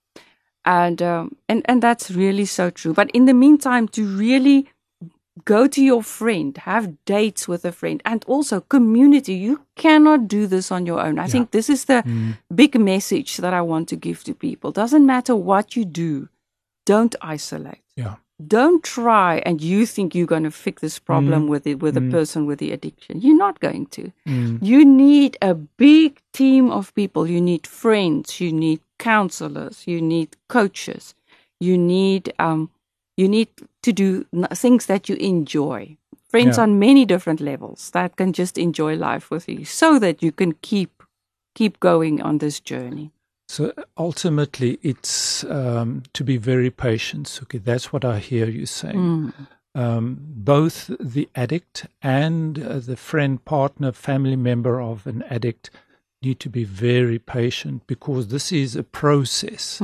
And, 0.65 1.03
um, 1.03 1.37
and 1.49 1.63
and 1.65 1.83
that's 1.83 2.11
really 2.11 2.45
so 2.45 2.71
true. 2.71 2.93
But 2.93 3.11
in 3.13 3.25
the 3.25 3.35
meantime, 3.35 3.89
to 3.89 4.07
really 4.07 4.69
go 5.45 5.67
to 5.67 5.83
your 5.83 6.03
friend, 6.03 6.57
have 6.59 7.03
dates 7.05 7.49
with 7.49 7.65
a 7.65 7.73
friend, 7.73 8.03
and 8.05 8.25
also 8.27 8.61
community. 8.61 9.35
You 9.35 9.63
cannot 9.77 10.29
do 10.29 10.47
this 10.47 10.71
on 10.71 10.87
your 10.87 11.01
own. 11.01 11.19
I 11.19 11.29
think 11.29 11.51
this 11.51 11.71
is 11.71 11.87
the 11.87 12.05
big 12.55 12.79
message 12.79 13.39
that 13.39 13.55
I 13.55 13.63
want 13.63 13.89
to 13.89 13.97
give 13.97 14.23
to 14.25 14.35
people. 14.35 14.71
Doesn't 14.71 15.07
matter 15.07 15.35
what 15.35 15.77
you 15.77 15.85
do, 15.85 16.29
don't 16.85 17.15
isolate. 17.23 17.83
Yeah. 17.97 18.17
Don't 18.47 18.83
try 18.83 19.43
and 19.47 19.61
you 19.61 19.87
think 19.87 20.15
you're 20.15 20.27
going 20.27 20.45
to 20.45 20.51
fix 20.51 20.81
this 20.81 20.99
problem 20.99 21.45
mm. 21.45 21.49
with 21.49 21.67
it 21.67 21.81
with 21.81 21.97
a 21.97 22.01
mm. 22.01 22.11
person 22.11 22.47
with 22.47 22.59
the 22.59 22.73
addiction. 22.73 23.21
You're 23.21 23.37
not 23.37 23.61
going 23.61 23.87
to. 23.87 24.13
Mm. 24.27 24.59
You 24.63 24.85
need 24.85 25.37
a 25.43 25.55
big 25.55 26.21
team 26.33 26.71
of 26.71 26.95
people. 26.95 27.27
You 27.27 27.41
need 27.41 27.67
friends. 27.67 28.41
You 28.41 28.53
need 28.53 28.81
counselors. 28.99 29.87
You 29.87 30.01
need 30.01 30.37
coaches. 30.49 31.15
You 31.61 31.77
need 31.77 32.33
um, 32.39 32.71
you 33.17 33.29
need 33.29 33.49
to 33.83 33.93
do 33.93 34.25
things 34.55 34.87
that 34.87 35.09
you 35.09 35.17
enjoy. 35.17 35.97
Friends 36.29 36.57
Yeah. 36.57 36.63
on 36.63 36.79
many 36.79 37.05
different 37.05 37.41
levels 37.41 37.91
that 37.91 38.17
can 38.17 38.33
just 38.33 38.57
enjoy 38.57 38.95
life 38.95 39.31
with 39.31 39.49
you, 39.49 39.65
so 39.65 39.99
that 39.99 40.23
you 40.23 40.33
can 40.33 40.53
keep 40.63 41.03
keep 41.55 41.81
going 41.81 42.23
on 42.23 42.39
this 42.39 42.61
journey. 42.61 43.11
So 43.51 43.73
ultimately, 43.99 44.79
it's 44.81 45.43
um, 45.45 46.05
to 46.13 46.23
be 46.23 46.37
very 46.37 46.71
patient, 46.71 47.27
Suki. 47.27 47.59
That's 47.63 47.93
what 47.93 48.05
I 48.05 48.21
hear 48.21 48.49
you 48.49 48.65
saying. 48.65 49.33
Um, 49.75 50.19
both 50.21 50.89
the 51.01 51.29
addict 51.35 51.87
and 52.01 52.63
uh, 52.63 52.79
the 52.79 52.97
friend, 52.97 53.45
partner, 53.45 53.91
family 53.91 54.37
member 54.37 54.81
of 54.81 55.05
an 55.05 55.25
addict 55.29 55.69
need 56.23 56.39
to 56.41 56.49
be 56.49 56.63
very 56.63 57.19
patient 57.19 57.89
because 57.89 58.29
this 58.29 58.53
is 58.53 58.77
a 58.77 58.85
process. 58.85 59.81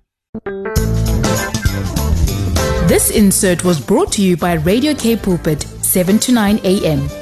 This 2.87 3.11
insert 3.11 3.65
was 3.65 3.81
brought 3.81 4.13
to 4.13 4.23
you 4.23 4.37
by 4.37 4.55
Radio 4.55 4.93
K 4.95 5.17
Pulpit, 5.17 5.63
7 5.63 6.19
to 6.19 6.33
9 6.33 6.61
a.m. 6.65 7.22